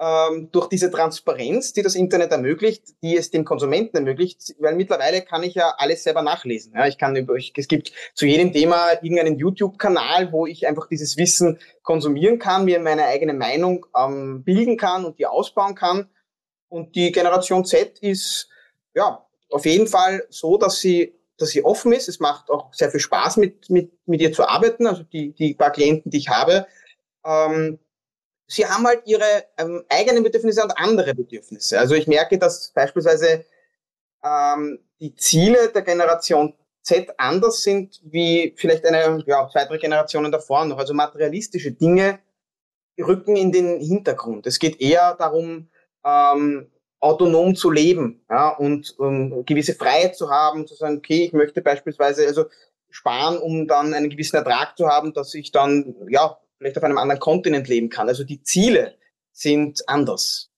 ähm, 0.00 0.48
durch 0.52 0.68
diese 0.68 0.90
Transparenz, 0.90 1.72
die 1.72 1.82
das 1.82 1.94
Internet 1.94 2.30
ermöglicht, 2.30 3.02
die 3.02 3.16
es 3.16 3.30
dem 3.30 3.44
Konsumenten 3.44 3.96
ermöglicht, 3.96 4.54
weil 4.58 4.76
mittlerweile 4.76 5.22
kann 5.22 5.42
ich 5.42 5.54
ja 5.54 5.74
alles 5.76 6.04
selber 6.04 6.22
nachlesen. 6.22 6.72
Ja, 6.74 6.86
ich 6.86 6.98
kann 6.98 7.16
über, 7.16 7.34
ich, 7.34 7.52
es 7.56 7.66
gibt 7.66 7.92
zu 8.14 8.26
jedem 8.26 8.52
Thema 8.52 8.92
irgendeinen 9.02 9.38
YouTube-Kanal, 9.38 10.32
wo 10.32 10.46
ich 10.46 10.66
einfach 10.66 10.86
dieses 10.88 11.16
Wissen 11.16 11.58
konsumieren 11.82 12.38
kann, 12.38 12.64
mir 12.64 12.78
meine 12.78 13.06
eigene 13.06 13.34
Meinung 13.34 13.86
ähm, 13.96 14.44
bilden 14.44 14.76
kann 14.76 15.04
und 15.04 15.18
die 15.18 15.26
ausbauen 15.26 15.74
kann. 15.74 16.08
Und 16.68 16.94
die 16.94 17.10
Generation 17.10 17.64
Z 17.64 17.98
ist 17.98 18.48
ja 18.94 19.26
auf 19.50 19.66
jeden 19.66 19.86
Fall 19.86 20.24
so, 20.28 20.58
dass 20.58 20.78
sie 20.78 21.14
dass 21.38 21.50
sie 21.50 21.64
offen 21.64 21.92
ist. 21.92 22.08
Es 22.08 22.18
macht 22.18 22.50
auch 22.50 22.74
sehr 22.74 22.90
viel 22.90 23.00
Spaß, 23.00 23.36
mit, 23.36 23.70
mit, 23.70 23.92
mit 24.06 24.20
ihr 24.20 24.32
zu 24.32 24.46
arbeiten. 24.46 24.88
Also 24.88 25.04
die, 25.04 25.32
die 25.32 25.54
paar 25.54 25.70
Klienten, 25.70 26.10
die 26.10 26.18
ich 26.18 26.28
habe, 26.28 26.66
ähm, 27.24 27.78
sie 28.48 28.66
haben 28.66 28.86
halt 28.86 29.02
ihre 29.04 29.44
ähm, 29.58 29.84
eigenen 29.88 30.24
Bedürfnisse 30.24 30.64
und 30.64 30.72
andere 30.76 31.14
Bedürfnisse. 31.14 31.78
Also 31.78 31.94
ich 31.94 32.06
merke, 32.06 32.38
dass 32.38 32.72
beispielsweise 32.74 33.44
ähm, 34.24 34.80
die 35.00 35.14
Ziele 35.14 35.68
der 35.68 35.82
Generation 35.82 36.54
Z 36.82 37.12
anders 37.18 37.62
sind 37.62 38.00
wie 38.02 38.54
vielleicht 38.56 38.86
eine, 38.86 39.22
ja, 39.26 39.48
zwei, 39.52 39.66
drei 39.66 39.76
Generationen 39.76 40.32
davor 40.32 40.64
noch. 40.64 40.78
Also 40.78 40.94
materialistische 40.94 41.72
Dinge 41.72 42.18
rücken 42.98 43.36
in 43.36 43.52
den 43.52 43.78
Hintergrund. 43.78 44.46
Es 44.46 44.58
geht 44.58 44.80
eher 44.80 45.14
darum, 45.14 45.68
ähm, 46.04 46.70
autonom 47.00 47.54
zu 47.54 47.70
leben 47.70 48.24
ja, 48.28 48.48
und 48.48 48.98
um, 48.98 49.44
gewisse 49.44 49.74
Freiheit 49.74 50.16
zu 50.16 50.30
haben, 50.30 50.66
zu 50.66 50.74
sagen, 50.74 50.96
okay, 50.96 51.26
ich 51.26 51.32
möchte 51.32 51.60
beispielsweise 51.60 52.26
also 52.26 52.46
sparen, 52.90 53.38
um 53.38 53.68
dann 53.68 53.94
einen 53.94 54.10
gewissen 54.10 54.36
Ertrag 54.36 54.76
zu 54.76 54.88
haben, 54.88 55.12
dass 55.12 55.34
ich 55.34 55.52
dann 55.52 55.94
ja 56.08 56.38
vielleicht 56.58 56.76
auf 56.76 56.84
einem 56.84 56.98
anderen 56.98 57.20
Kontinent 57.20 57.68
leben 57.68 57.88
kann. 57.88 58.08
Also 58.08 58.24
die 58.24 58.42
Ziele 58.42 58.96
sind 59.32 59.88
anders. 59.88 60.50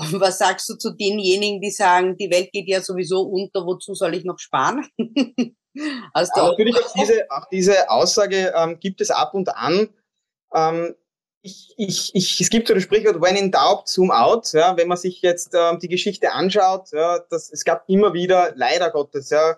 Und 0.00 0.20
was 0.20 0.38
sagst 0.38 0.68
du 0.68 0.76
zu 0.76 0.92
denjenigen, 0.92 1.60
die 1.60 1.70
sagen, 1.70 2.16
die 2.16 2.30
Welt 2.30 2.52
geht 2.52 2.68
ja 2.68 2.80
sowieso 2.80 3.22
unter, 3.22 3.66
wozu 3.66 3.94
soll 3.94 4.14
ich 4.14 4.24
noch 4.24 4.38
sparen? 4.38 4.86
also 6.14 6.32
ja, 6.36 6.48
natürlich 6.48 6.76
auch 6.76 6.92
diese, 6.94 7.30
auch 7.30 7.48
diese 7.50 7.90
Aussage 7.90 8.52
ähm, 8.56 8.78
gibt 8.80 9.00
es 9.00 9.10
ab 9.10 9.34
und 9.34 9.54
an. 9.54 9.90
Ähm, 10.54 10.94
ich, 11.42 11.74
ich, 11.76 12.14
ich, 12.14 12.40
es 12.40 12.50
gibt 12.50 12.68
so 12.68 12.74
das 12.74 12.82
Sprichwort, 12.82 13.20
when 13.20 13.36
in 13.36 13.50
doubt, 13.50 13.88
zoom 13.88 14.10
out. 14.10 14.52
Ja, 14.52 14.76
wenn 14.76 14.88
man 14.88 14.96
sich 14.96 15.22
jetzt 15.22 15.54
ähm, 15.54 15.78
die 15.80 15.88
Geschichte 15.88 16.32
anschaut, 16.32 16.92
ja, 16.92 17.18
das, 17.30 17.50
es 17.50 17.64
gab 17.64 17.88
immer 17.88 18.14
wieder, 18.14 18.52
leider 18.54 18.90
Gottes, 18.90 19.30
ja, 19.30 19.56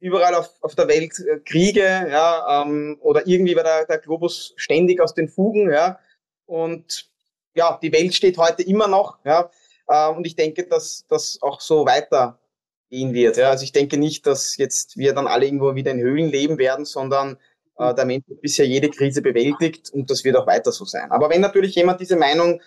überall 0.00 0.34
auf, 0.34 0.50
auf 0.60 0.74
der 0.74 0.88
Welt 0.88 1.18
äh, 1.18 1.38
Kriege, 1.40 1.82
ja, 1.82 2.62
ähm, 2.62 2.98
oder 3.00 3.26
irgendwie 3.26 3.56
war 3.56 3.64
der, 3.64 3.86
der 3.86 3.98
Globus 3.98 4.54
ständig 4.56 5.00
aus 5.00 5.14
den 5.14 5.28
Fugen, 5.28 5.70
ja. 5.70 5.98
Und 6.46 7.10
ja, 7.54 7.78
die 7.82 7.92
Welt 7.92 8.14
steht 8.14 8.38
heute 8.38 8.62
immer 8.62 8.88
noch, 8.88 9.18
ja. 9.24 9.50
Äh, 9.88 10.08
und 10.10 10.26
ich 10.26 10.36
denke, 10.36 10.66
dass 10.66 11.06
das 11.08 11.38
auch 11.42 11.60
so 11.60 11.86
weitergehen 11.86 13.12
wird. 13.12 13.36
Ja. 13.36 13.50
Also 13.50 13.64
ich 13.64 13.72
denke 13.72 13.98
nicht, 13.98 14.26
dass 14.26 14.56
jetzt 14.56 14.96
wir 14.96 15.14
dann 15.14 15.26
alle 15.26 15.46
irgendwo 15.46 15.74
wieder 15.74 15.90
in 15.90 16.00
Höhlen 16.00 16.30
leben 16.30 16.58
werden, 16.58 16.84
sondern 16.84 17.38
äh, 17.78 17.94
der 17.94 18.04
Mensch 18.04 18.24
hat 18.30 18.40
bisher 18.40 18.66
jede 18.66 18.90
Krise 18.90 19.22
bewältigt 19.22 19.90
und 19.90 20.10
das 20.10 20.24
wird 20.24 20.36
auch 20.36 20.46
weiter 20.46 20.72
so 20.72 20.84
sein. 20.84 21.10
Aber 21.10 21.30
wenn 21.30 21.40
natürlich 21.40 21.74
jemand 21.74 22.00
diese 22.00 22.16
Meinung 22.16 22.60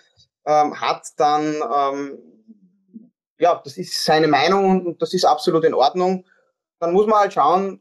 ähm, 0.46 0.80
hat, 0.80 1.06
dann 1.16 1.54
ähm, 1.74 2.18
ja, 3.38 3.60
das 3.64 3.76
ist 3.76 4.04
seine 4.04 4.28
Meinung 4.28 4.86
und 4.86 5.02
das 5.02 5.12
ist 5.14 5.24
absolut 5.24 5.64
in 5.64 5.74
Ordnung. 5.74 6.24
Dann 6.82 6.92
muss 6.92 7.06
man 7.06 7.20
halt 7.20 7.32
schauen, 7.32 7.80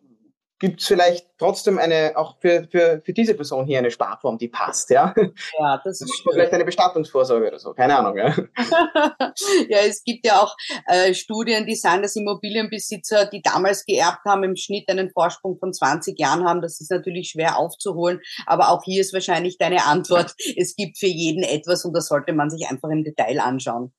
gibt 0.62 0.80
es 0.80 0.88
vielleicht 0.88 1.28
trotzdem 1.40 1.80
eine, 1.80 2.14
auch 2.16 2.38
für, 2.40 2.68
für, 2.72 3.02
für 3.04 3.14
diese 3.14 3.34
Person 3.34 3.66
hier 3.66 3.80
eine 3.80 3.90
Sparform, 3.90 4.38
die 4.38 4.48
passt, 4.48 4.92
ja? 4.92 5.12
Ja, 5.60 5.82
das 5.84 6.02
ist 6.02 6.16
schön. 6.16 6.34
Vielleicht 6.34 6.54
eine 6.54 6.66
Bestattungsvorsorge 6.66 7.48
oder 7.48 7.58
so, 7.58 7.74
keine 7.74 7.98
Ahnung, 7.98 8.16
ja. 8.16 8.28
ja, 9.70 9.80
es 9.88 10.04
gibt 10.04 10.24
ja 10.24 10.40
auch 10.40 10.56
äh, 10.86 11.16
Studien, 11.16 11.66
die 11.66 11.74
sagen, 11.74 12.04
dass 12.04 12.16
Immobilienbesitzer, 12.16 13.26
die 13.26 13.42
damals 13.42 13.86
geerbt 13.86 14.24
haben, 14.28 14.44
im 14.44 14.56
Schnitt 14.56 14.88
einen 14.88 15.10
Vorsprung 15.10 15.58
von 15.58 15.74
20 15.74 16.20
Jahren 16.20 16.48
haben. 16.48 16.62
Das 16.62 16.80
ist 16.80 16.92
natürlich 16.92 17.30
schwer 17.30 17.58
aufzuholen, 17.58 18.22
aber 18.46 18.70
auch 18.70 18.84
hier 18.84 19.02
ist 19.02 19.14
wahrscheinlich 19.14 19.58
deine 19.58 19.86
Antwort, 19.86 20.36
es 20.58 20.76
gibt 20.76 21.00
für 21.00 21.08
jeden 21.08 21.42
etwas 21.42 21.86
und 21.86 21.94
das 21.94 22.06
sollte 22.06 22.34
man 22.34 22.52
sich 22.52 22.68
einfach 22.70 22.90
im 22.90 23.04
Detail 23.04 23.40
anschauen. 23.40 23.94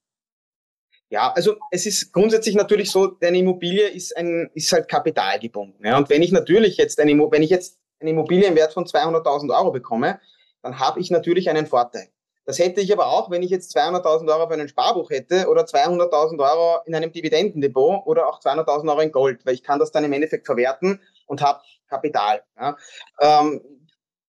Ja, 1.13 1.31
also 1.31 1.57
es 1.71 1.85
ist 1.85 2.11
grundsätzlich 2.11 2.55
natürlich 2.55 2.91
so, 2.91 3.07
deine 3.07 3.37
Immobilie 3.37 3.87
ist 3.87 4.17
ein, 4.17 4.51
ist 4.55 4.73
halt 4.73 4.89
kapitalgebunden. 4.89 5.85
Ja? 5.85 5.99
Und 5.99 6.09
wenn 6.09 6.23
ich 6.23 6.33
natürlich 6.33 6.79
jetzt 6.79 6.99
eine, 6.99 7.13
wenn 7.31 7.43
ich 7.43 7.51
jetzt 7.51 7.79
einen 8.01 8.09
Immobilienwert 8.09 8.73
von 8.73 8.87
200.000 8.87 9.55
Euro 9.55 9.73
bekomme, 9.73 10.21
dann 10.63 10.79
habe 10.79 11.01
ich 11.01 11.11
natürlich 11.11 11.51
einen 11.51 11.67
Vorteil. 11.67 12.09
Das 12.47 12.59
hätte 12.59 12.81
ich 12.81 12.91
aber 12.95 13.09
auch, 13.09 13.31
wenn 13.31 13.43
ich 13.43 13.51
jetzt 13.51 13.77
200.000 13.77 14.27
Euro 14.33 14.49
für 14.49 14.55
ein 14.55 14.69
Sparbuch 14.69 15.11
hätte 15.11 15.49
oder 15.49 15.65
200.000 15.65 16.41
Euro 16.41 16.81
in 16.87 16.95
einem 16.95 17.13
Dividendendepot 17.13 18.07
oder 18.07 18.27
auch 18.27 18.41
200.000 18.41 18.89
Euro 18.89 19.01
in 19.01 19.13
Gold, 19.13 19.45
weil 19.45 19.53
ich 19.53 19.63
kann 19.63 19.79
das 19.79 19.93
dann 19.93 20.05
im 20.05 20.15
Endeffekt 20.15 20.47
verwerten 20.47 20.99
und 21.27 21.43
habe 21.43 21.61
Kapital. 21.89 22.43
Ja. 22.59 22.79
Ähm, 23.21 23.61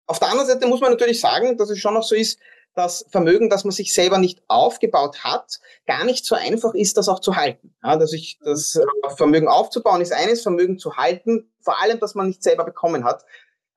auf 0.05 0.19
der 0.19 0.27
anderen 0.27 0.49
Seite 0.49 0.67
muss 0.67 0.81
man 0.81 0.91
natürlich 0.91 1.21
sagen, 1.21 1.55
dass 1.55 1.69
es 1.69 1.79
schon 1.79 1.93
noch 1.93 2.03
so 2.03 2.13
ist, 2.13 2.39
das 2.75 3.05
Vermögen, 3.09 3.49
das 3.49 3.63
man 3.63 3.71
sich 3.71 3.93
selber 3.93 4.17
nicht 4.17 4.41
aufgebaut 4.47 5.23
hat, 5.23 5.59
gar 5.85 6.03
nicht 6.05 6.25
so 6.25 6.35
einfach 6.35 6.73
ist, 6.73 6.97
das 6.97 7.07
auch 7.07 7.19
zu 7.19 7.35
halten. 7.35 7.73
Ja, 7.83 7.97
dass 7.97 8.13
ich 8.13 8.39
das 8.43 8.75
äh, 8.75 9.09
Vermögen 9.15 9.47
aufzubauen 9.47 10.01
ist 10.01 10.13
eines, 10.13 10.41
Vermögen 10.41 10.79
zu 10.79 10.95
halten, 10.97 11.51
vor 11.61 11.81
allem, 11.81 11.99
dass 11.99 12.15
man 12.15 12.27
nicht 12.27 12.43
selber 12.43 12.63
bekommen 12.63 13.03
hat. 13.03 13.25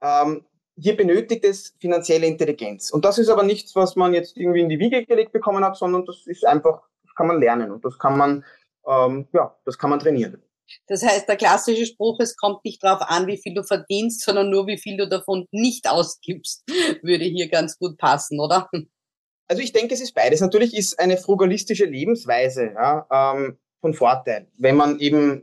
Ähm, 0.00 0.44
hier 0.78 0.96
benötigt 0.96 1.44
es 1.44 1.74
finanzielle 1.80 2.26
Intelligenz. 2.26 2.90
Und 2.90 3.04
das 3.04 3.18
ist 3.18 3.28
aber 3.28 3.42
nichts, 3.42 3.74
was 3.74 3.96
man 3.96 4.12
jetzt 4.12 4.36
irgendwie 4.36 4.60
in 4.60 4.68
die 4.68 4.78
Wiege 4.78 5.04
gelegt 5.06 5.32
bekommen 5.32 5.64
hat, 5.64 5.76
sondern 5.76 6.04
das 6.04 6.26
ist 6.26 6.46
einfach, 6.46 6.82
das 7.02 7.14
kann 7.14 7.26
man 7.26 7.40
lernen 7.40 7.70
und 7.70 7.84
das 7.84 7.98
kann 7.98 8.16
man, 8.16 8.44
ähm, 8.86 9.26
ja, 9.32 9.56
das 9.64 9.78
kann 9.78 9.90
man 9.90 10.00
trainieren. 10.00 10.42
Das 10.86 11.02
heißt, 11.02 11.28
der 11.28 11.36
klassische 11.36 11.86
Spruch, 11.86 12.18
es 12.20 12.36
kommt 12.36 12.64
nicht 12.64 12.82
darauf 12.82 13.02
an, 13.08 13.26
wie 13.26 13.38
viel 13.38 13.54
du 13.54 13.62
verdienst, 13.62 14.22
sondern 14.22 14.50
nur, 14.50 14.66
wie 14.66 14.78
viel 14.78 14.96
du 14.96 15.08
davon 15.08 15.46
nicht 15.50 15.88
ausgibst, 15.88 16.64
würde 17.02 17.24
hier 17.24 17.48
ganz 17.48 17.78
gut 17.78 17.98
passen, 17.98 18.40
oder? 18.40 18.68
Also 19.48 19.62
ich 19.62 19.72
denke, 19.72 19.94
es 19.94 20.00
ist 20.00 20.14
beides. 20.14 20.40
Natürlich 20.40 20.76
ist 20.76 20.98
eine 20.98 21.16
frugalistische 21.16 21.84
Lebensweise 21.84 22.72
ja, 22.74 23.06
ähm, 23.10 23.58
von 23.80 23.94
Vorteil, 23.94 24.48
wenn 24.58 24.76
man 24.76 24.98
eben 24.98 25.42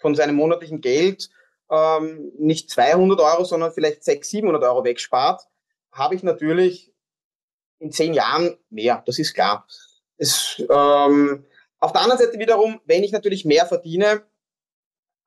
von 0.00 0.14
seinem 0.14 0.36
monatlichen 0.36 0.80
Geld 0.80 1.28
ähm, 1.70 2.32
nicht 2.38 2.70
200 2.70 3.20
Euro, 3.20 3.44
sondern 3.44 3.72
vielleicht 3.72 4.04
600, 4.04 4.24
700 4.24 4.62
Euro 4.64 4.84
wegspart, 4.84 5.42
habe 5.92 6.14
ich 6.14 6.22
natürlich 6.22 6.92
in 7.80 7.92
zehn 7.92 8.14
Jahren 8.14 8.56
mehr. 8.70 9.02
Das 9.06 9.18
ist 9.18 9.34
klar. 9.34 9.66
Es, 10.16 10.62
ähm, 10.70 11.44
auf 11.78 11.92
der 11.92 12.00
anderen 12.00 12.18
Seite 12.18 12.38
wiederum, 12.38 12.80
wenn 12.86 13.04
ich 13.04 13.12
natürlich 13.12 13.44
mehr 13.44 13.66
verdiene, 13.66 14.22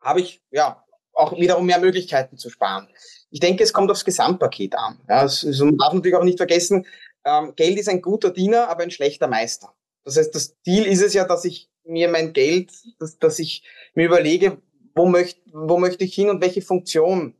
habe 0.01 0.21
ich 0.21 0.41
ja 0.51 0.83
auch 1.13 1.37
wiederum 1.37 1.65
mehr 1.65 1.79
Möglichkeiten 1.79 2.37
zu 2.37 2.49
sparen. 2.49 2.87
Ich 3.29 3.39
denke, 3.39 3.63
es 3.63 3.73
kommt 3.73 3.91
aufs 3.91 4.05
Gesamtpaket 4.05 4.75
an. 4.75 4.99
Ja, 5.07 5.19
also 5.19 5.65
man 5.65 5.77
darf 5.77 5.93
natürlich 5.93 6.15
auch 6.15 6.23
nicht 6.23 6.37
vergessen, 6.37 6.85
ähm, 7.23 7.53
Geld 7.55 7.77
ist 7.77 7.89
ein 7.89 8.01
guter 8.01 8.31
Diener, 8.31 8.69
aber 8.69 8.83
ein 8.83 8.91
schlechter 8.91 9.27
Meister. 9.27 9.73
Das 10.03 10.17
heißt, 10.17 10.33
das 10.33 10.59
Ziel 10.63 10.85
ist 10.85 11.01
es 11.01 11.13
ja, 11.13 11.25
dass 11.25 11.45
ich 11.45 11.69
mir 11.83 12.09
mein 12.09 12.33
Geld, 12.33 12.71
dass, 12.99 13.17
dass 13.19 13.39
ich 13.39 13.63
mir 13.93 14.05
überlege, 14.05 14.57
wo 14.95 15.05
möchte, 15.05 15.39
wo 15.53 15.77
möchte 15.77 16.03
ich 16.03 16.13
hin 16.13 16.29
und 16.29 16.41
welche 16.41 16.61
Funktion 16.61 17.35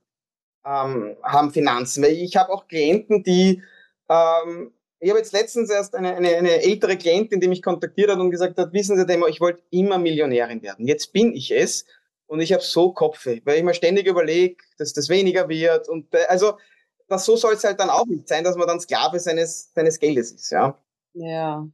ähm, 0.65 1.17
haben 1.23 1.51
Finanzen. 1.51 2.03
Weil 2.03 2.11
ich 2.11 2.35
habe 2.35 2.51
auch 2.51 2.67
Klienten, 2.67 3.23
die, 3.23 3.63
ähm, 4.09 4.73
ich 4.99 5.09
habe 5.09 5.19
jetzt 5.19 5.33
letztens 5.33 5.71
erst 5.71 5.95
eine, 5.95 6.15
eine, 6.15 6.35
eine 6.35 6.61
ältere 6.61 6.97
Klientin, 6.97 7.39
die 7.39 7.47
mich 7.47 7.63
kontaktiert 7.63 8.11
hat 8.11 8.19
und 8.19 8.29
gesagt 8.29 8.57
hat, 8.59 8.73
wissen 8.73 8.97
Sie, 8.97 9.05
Demo, 9.05 9.27
ich 9.27 9.41
wollte 9.41 9.63
immer 9.71 9.97
Millionärin 9.97 10.61
werden. 10.61 10.87
Jetzt 10.87 11.11
bin 11.11 11.33
ich 11.33 11.51
es 11.51 11.85
und 12.31 12.39
ich 12.39 12.53
habe 12.53 12.63
so 12.63 12.93
Kopfe, 12.93 13.41
weil 13.43 13.57
ich 13.57 13.63
mir 13.63 13.73
ständig 13.73 14.07
überlege, 14.07 14.55
dass 14.77 14.93
das 14.93 15.09
weniger 15.09 15.49
wird. 15.49 15.89
Und 15.89 16.13
äh, 16.15 16.23
also 16.29 16.57
das 17.09 17.25
so 17.25 17.35
soll 17.35 17.55
es 17.55 17.63
halt 17.65 17.77
dann 17.77 17.89
auch 17.89 18.05
nicht 18.05 18.25
sein, 18.29 18.45
dass 18.45 18.55
man 18.55 18.69
dann 18.69 18.79
Sklave 18.79 19.19
seines, 19.19 19.69
seines 19.75 19.99
Geldes 19.99 20.31
ist, 20.31 20.49
ja. 20.49 20.79
Ja. 21.13 21.67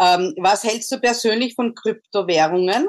Ähm, 0.00 0.34
was 0.38 0.64
hältst 0.64 0.90
du 0.90 0.98
persönlich 0.98 1.54
von 1.54 1.74
Kryptowährungen? 1.74 2.88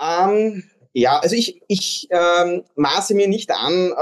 Ähm, 0.00 0.70
ja, 0.92 1.18
also 1.18 1.34
ich, 1.34 1.60
ich 1.66 2.06
ähm, 2.10 2.62
maße 2.76 3.14
mir 3.14 3.26
nicht 3.26 3.50
an, 3.50 3.92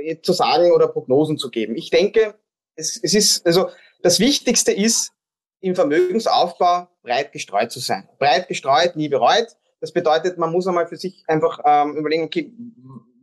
äh, 0.00 0.22
zu 0.22 0.32
sagen 0.32 0.72
oder 0.72 0.88
Prognosen 0.88 1.36
zu 1.36 1.50
geben. 1.50 1.76
Ich 1.76 1.90
denke, 1.90 2.34
es, 2.76 2.98
es 3.02 3.12
ist, 3.12 3.46
also 3.46 3.68
das 4.00 4.20
Wichtigste 4.20 4.72
ist, 4.72 5.12
im 5.60 5.74
Vermögensaufbau 5.74 6.88
breit 7.02 7.32
gestreut 7.32 7.72
zu 7.72 7.80
sein. 7.80 8.08
Breit 8.18 8.48
gestreut, 8.48 8.96
nie 8.96 9.10
bereut. 9.10 9.57
Das 9.80 9.92
bedeutet, 9.92 10.38
man 10.38 10.50
muss 10.50 10.66
einmal 10.66 10.86
für 10.86 10.96
sich 10.96 11.24
einfach 11.28 11.60
ähm, 11.64 11.96
überlegen, 11.96 12.24
okay, 12.24 12.52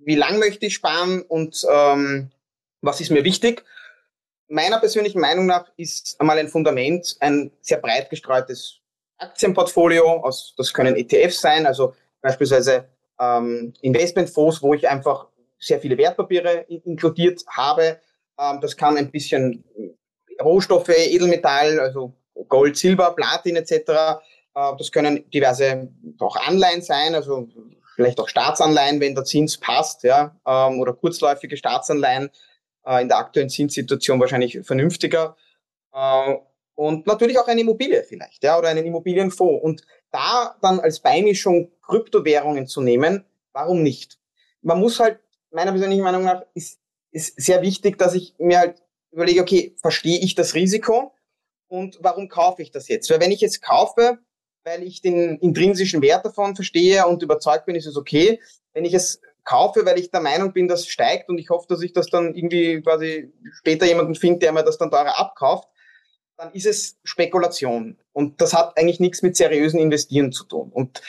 wie 0.04 0.15
lang 0.15 0.39
möchte 0.39 0.68
ich 0.68 0.76
sparen 0.76 1.22
und 1.22 1.65
ähm, 1.70 2.32
was 2.82 3.02
ist 3.02 3.12
mir 3.12 3.24
wichtig. 3.24 3.63
Meiner 4.48 4.80
persönlichen 4.80 5.20
Meinung 5.20 5.48
nach 5.48 5.72
ist 5.76 6.20
einmal 6.20 6.38
ein 6.38 6.48
Fundament 6.48 7.18
ein 7.20 7.52
sehr 7.62 7.80
breit 7.80 8.10
gestreutes 8.10 8.80
Aktienportfolio. 9.18 10.22
Aus, 10.24 10.54
das 10.58 10.74
können 10.74 10.96
ETFs 10.96 11.41
sein, 11.41 11.65
also 11.65 11.96
beispielsweise 12.22 12.88
ähm, 13.20 13.74
Investmentfonds, 13.82 14.62
wo 14.62 14.74
ich 14.74 14.88
einfach 14.88 15.28
sehr 15.60 15.80
viele 15.80 15.98
Wertpapiere 15.98 16.65
inkludiert 16.68 17.44
habe. 17.48 18.00
Ähm, 18.39 18.60
das 18.62 18.78
kann 18.78 18.98
ein 18.98 19.12
bisschen 19.12 19.63
Rohstoffe, 20.41 20.89
Edelmetall, 20.89 21.80
also 21.80 22.13
Gold, 22.48 22.78
Silber, 22.78 23.13
Platin 23.15 23.56
etc. 23.56 24.20
Äh, 24.56 24.72
das 24.78 24.91
können 24.91 25.30
diverse 25.30 25.89
auch 26.20 26.36
Anleihen 26.36 26.82
sein, 26.82 27.13
also 27.13 27.48
vielleicht 27.96 28.20
auch 28.20 28.28
Staatsanleihen, 28.28 29.00
wenn 29.00 29.15
der 29.15 29.24
Zins 29.24 29.58
passt, 29.58 30.04
ja, 30.04 30.36
ähm, 30.46 30.80
oder 30.80 30.94
kurzläufige 30.94 31.58
Staatsanleihen 31.58 32.30
äh, 32.86 33.02
in 33.02 33.08
der 33.08 33.18
aktuellen 33.18 33.50
Zinssituation 33.50 34.20
wahrscheinlich 34.20 34.60
vernünftiger. 34.63 35.36
Äh, 35.94 36.36
und 36.76 37.08
natürlich 37.08 37.39
auch 37.39 37.48
eine 37.48 37.62
Immobilie 37.62 38.04
vielleicht, 38.04 38.44
ja, 38.44 38.58
oder 38.58 38.68
einen 38.68 38.86
Immobilienfonds. 38.86 39.63
Und 39.63 39.84
da 40.12 40.58
dann 40.62 40.80
als 40.80 41.00
Beimischung 41.00 41.72
Kryptowährungen 41.82 42.68
zu 42.68 42.82
nehmen, 42.82 43.24
warum 43.54 43.82
nicht? 43.82 44.20
Man 44.62 44.80
muss 44.80 45.00
halt, 45.00 45.20
meiner 45.52 45.72
persönlichen 45.72 46.04
Meinung 46.04 46.24
nach, 46.24 46.44
ist, 46.54 46.80
ist 47.12 47.39
sehr 47.39 47.62
wichtig, 47.62 47.98
dass 47.98 48.13
ich 48.13 48.36
mir 48.39 48.60
halt 48.60 48.82
überlege, 49.12 49.41
okay, 49.41 49.74
verstehe 49.82 50.20
ich 50.20 50.36
das 50.36 50.54
Risiko 50.54 51.13
und 51.70 51.98
warum 52.02 52.28
kaufe 52.28 52.62
ich 52.62 52.72
das 52.72 52.89
jetzt? 52.89 53.10
Weil 53.10 53.22
wenn 53.22 53.32
ich 53.32 53.39
jetzt 53.39 53.62
kaufe, 53.62 54.20
weil 54.65 54.84
ich 54.84 55.01
den 55.01 55.38
intrinsischen 55.38 56.01
Wert 56.01 56.25
davon 56.25 56.56
verstehe 56.56 57.06
und 57.06 57.23
überzeugt 57.23 57.65
bin, 57.65 57.75
ist 57.75 57.86
es 57.86 57.95
okay. 57.95 58.41
Wenn 58.73 58.84
ich 58.84 58.93
es 58.93 59.21
kaufe, 59.45 59.86
weil 59.86 59.99
ich 59.99 60.12
der 60.12 60.21
Meinung 60.21 60.51
bin, 60.51 60.67
das 60.67 60.88
steigt 60.88 61.30
und 61.30 61.38
ich 61.38 61.49
hoffe, 61.49 61.67
dass 61.69 61.82
ich 61.82 61.93
das 61.93 62.08
dann 62.08 62.34
irgendwie 62.34 62.82
quasi 62.82 63.32
später 63.54 63.86
jemanden 63.86 64.15
finde, 64.15 64.39
der 64.39 64.51
mir 64.51 64.63
das 64.63 64.78
dann 64.78 64.89
teurer 64.89 65.19
abkauft, 65.19 65.69
dann 66.36 66.51
ist 66.51 66.65
es 66.65 66.97
Spekulation. 67.04 67.97
Und 68.12 68.41
das 68.41 68.54
hat 68.54 68.78
eigentlich 68.78 68.99
nichts 68.99 69.21
mit 69.21 69.38
seriösen 69.38 69.80
Investieren 69.80 70.32
zu 70.32 70.43
tun. 70.45 70.71
Und 70.73 71.01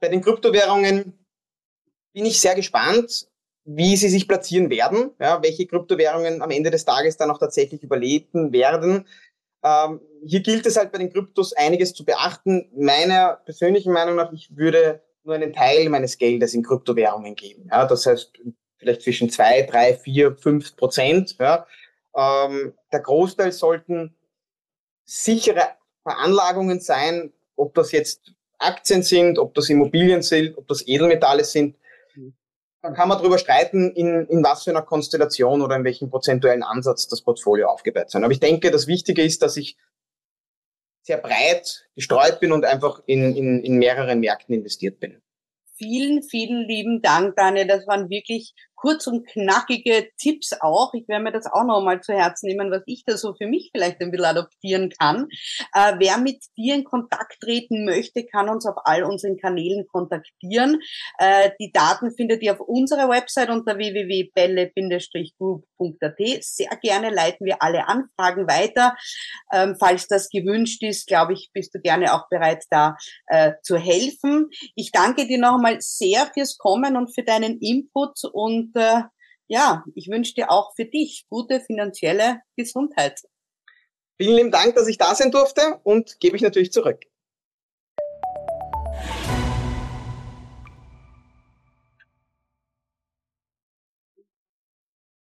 bei 0.00 0.08
den 0.08 0.22
Kryptowährungen 0.22 1.18
bin 2.12 2.24
ich 2.24 2.40
sehr 2.40 2.54
gespannt, 2.54 3.28
wie 3.64 3.96
sie 3.96 4.08
sich 4.08 4.26
platzieren 4.26 4.70
werden, 4.70 5.10
ja, 5.20 5.42
welche 5.42 5.66
Kryptowährungen 5.66 6.42
am 6.42 6.50
Ende 6.50 6.70
des 6.70 6.84
Tages 6.84 7.16
dann 7.16 7.30
auch 7.30 7.38
tatsächlich 7.38 7.82
überleben 7.82 8.52
werden. 8.52 9.06
Ähm, 9.64 10.00
hier 10.24 10.40
gilt 10.40 10.66
es 10.66 10.76
halt 10.76 10.92
bei 10.92 10.98
den 10.98 11.12
Kryptos 11.12 11.52
einiges 11.52 11.94
zu 11.94 12.04
beachten. 12.04 12.68
Meiner 12.76 13.40
persönlichen 13.44 13.92
Meinung 13.92 14.16
nach, 14.16 14.32
ich 14.32 14.56
würde 14.56 15.02
nur 15.24 15.34
einen 15.34 15.52
Teil 15.52 15.88
meines 15.88 16.18
Geldes 16.18 16.54
in 16.54 16.62
Kryptowährungen 16.62 17.34
geben. 17.34 17.68
Ja, 17.70 17.86
das 17.86 18.06
heißt, 18.06 18.32
vielleicht 18.78 19.02
zwischen 19.02 19.30
zwei, 19.30 19.62
drei, 19.62 19.94
vier, 19.94 20.36
fünf 20.36 20.76
Prozent. 20.76 21.36
Ja. 21.38 21.66
Ähm, 22.16 22.74
der 22.92 23.00
Großteil 23.00 23.52
sollten 23.52 24.14
sichere 25.04 25.62
Veranlagungen 26.02 26.80
sein, 26.80 27.32
ob 27.56 27.74
das 27.74 27.92
jetzt 27.92 28.32
Aktien 28.58 29.02
sind, 29.02 29.38
ob 29.38 29.54
das 29.54 29.68
Immobilien 29.68 30.22
sind, 30.22 30.56
ob 30.58 30.66
das 30.68 30.86
Edelmetalle 30.86 31.44
sind. 31.44 31.76
Dann 32.82 32.94
kann 32.94 33.08
man 33.08 33.18
darüber 33.18 33.38
streiten, 33.38 33.92
in, 33.92 34.26
in 34.26 34.42
was 34.42 34.64
für 34.64 34.70
einer 34.70 34.82
Konstellation 34.82 35.62
oder 35.62 35.76
in 35.76 35.84
welchem 35.84 36.10
prozentuellen 36.10 36.64
Ansatz 36.64 37.06
das 37.06 37.22
Portfolio 37.22 37.68
aufgebaut 37.68 38.10
sein. 38.10 38.24
Aber 38.24 38.32
ich 38.32 38.40
denke, 38.40 38.72
das 38.72 38.88
Wichtige 38.88 39.22
ist, 39.22 39.40
dass 39.40 39.56
ich 39.56 39.76
sehr 41.02 41.18
breit 41.18 41.88
gestreut 41.94 42.40
bin 42.40 42.52
und 42.52 42.64
einfach 42.64 43.02
in, 43.06 43.36
in, 43.36 43.62
in 43.62 43.78
mehreren 43.78 44.20
Märkten 44.20 44.54
investiert 44.54 44.98
bin. 44.98 45.22
Vielen, 45.76 46.22
vielen 46.22 46.66
lieben 46.68 47.02
Dank, 47.02 47.36
Daniel. 47.36 47.66
Das 47.66 47.86
waren 47.86 48.08
wirklich 48.08 48.54
kurz 48.82 49.06
und 49.06 49.26
knackige 49.28 50.08
Tipps 50.18 50.52
auch. 50.60 50.92
Ich 50.92 51.06
werde 51.06 51.22
mir 51.22 51.30
das 51.30 51.46
auch 51.46 51.62
noch 51.64 51.82
mal 51.82 52.02
zu 52.02 52.12
Herzen 52.12 52.48
nehmen, 52.48 52.72
was 52.72 52.82
ich 52.86 53.04
da 53.06 53.16
so 53.16 53.32
für 53.34 53.46
mich 53.46 53.70
vielleicht 53.72 54.00
ein 54.00 54.10
bisschen 54.10 54.26
adoptieren 54.26 54.90
kann. 54.98 55.28
Äh, 55.72 55.92
wer 55.98 56.18
mit 56.18 56.42
dir 56.58 56.74
in 56.74 56.82
Kontakt 56.82 57.38
treten 57.40 57.84
möchte, 57.84 58.26
kann 58.26 58.48
uns 58.48 58.66
auf 58.66 58.74
all 58.84 59.04
unseren 59.04 59.36
Kanälen 59.36 59.86
kontaktieren. 59.86 60.80
Äh, 61.18 61.50
die 61.60 61.70
Daten 61.72 62.12
findet 62.12 62.42
ihr 62.42 62.54
auf 62.54 62.60
unserer 62.60 63.08
Website 63.08 63.50
unter 63.50 63.78
www.belle-group.at. 63.78 66.42
Sehr 66.42 66.76
gerne 66.82 67.10
leiten 67.10 67.46
wir 67.46 67.62
alle 67.62 67.86
Anfragen 67.86 68.48
weiter. 68.48 68.96
Ähm, 69.52 69.76
falls 69.78 70.08
das 70.08 70.28
gewünscht 70.28 70.82
ist, 70.82 71.06
glaube 71.06 71.34
ich, 71.34 71.50
bist 71.52 71.72
du 71.72 71.78
gerne 71.80 72.14
auch 72.14 72.28
bereit, 72.28 72.64
da 72.70 72.96
äh, 73.28 73.52
zu 73.62 73.76
helfen. 73.76 74.50
Ich 74.74 74.90
danke 74.90 75.28
dir 75.28 75.38
nochmal 75.38 75.76
sehr 75.78 76.26
fürs 76.34 76.58
Kommen 76.58 76.96
und 76.96 77.14
für 77.14 77.22
deinen 77.22 77.60
Input 77.60 78.18
und 78.74 78.80
äh, 78.80 79.02
ja, 79.48 79.84
ich 79.94 80.08
wünsche 80.08 80.34
dir 80.34 80.50
auch 80.50 80.74
für 80.74 80.84
dich 80.84 81.26
gute 81.28 81.60
finanzielle 81.60 82.40
Gesundheit. 82.56 83.20
Vielen 84.18 84.36
lieben 84.36 84.50
Dank, 84.50 84.74
dass 84.76 84.88
ich 84.88 84.98
da 84.98 85.14
sein 85.14 85.30
durfte 85.30 85.80
und 85.82 86.18
gebe 86.20 86.36
ich 86.36 86.42
natürlich 86.42 86.72
zurück. 86.72 87.00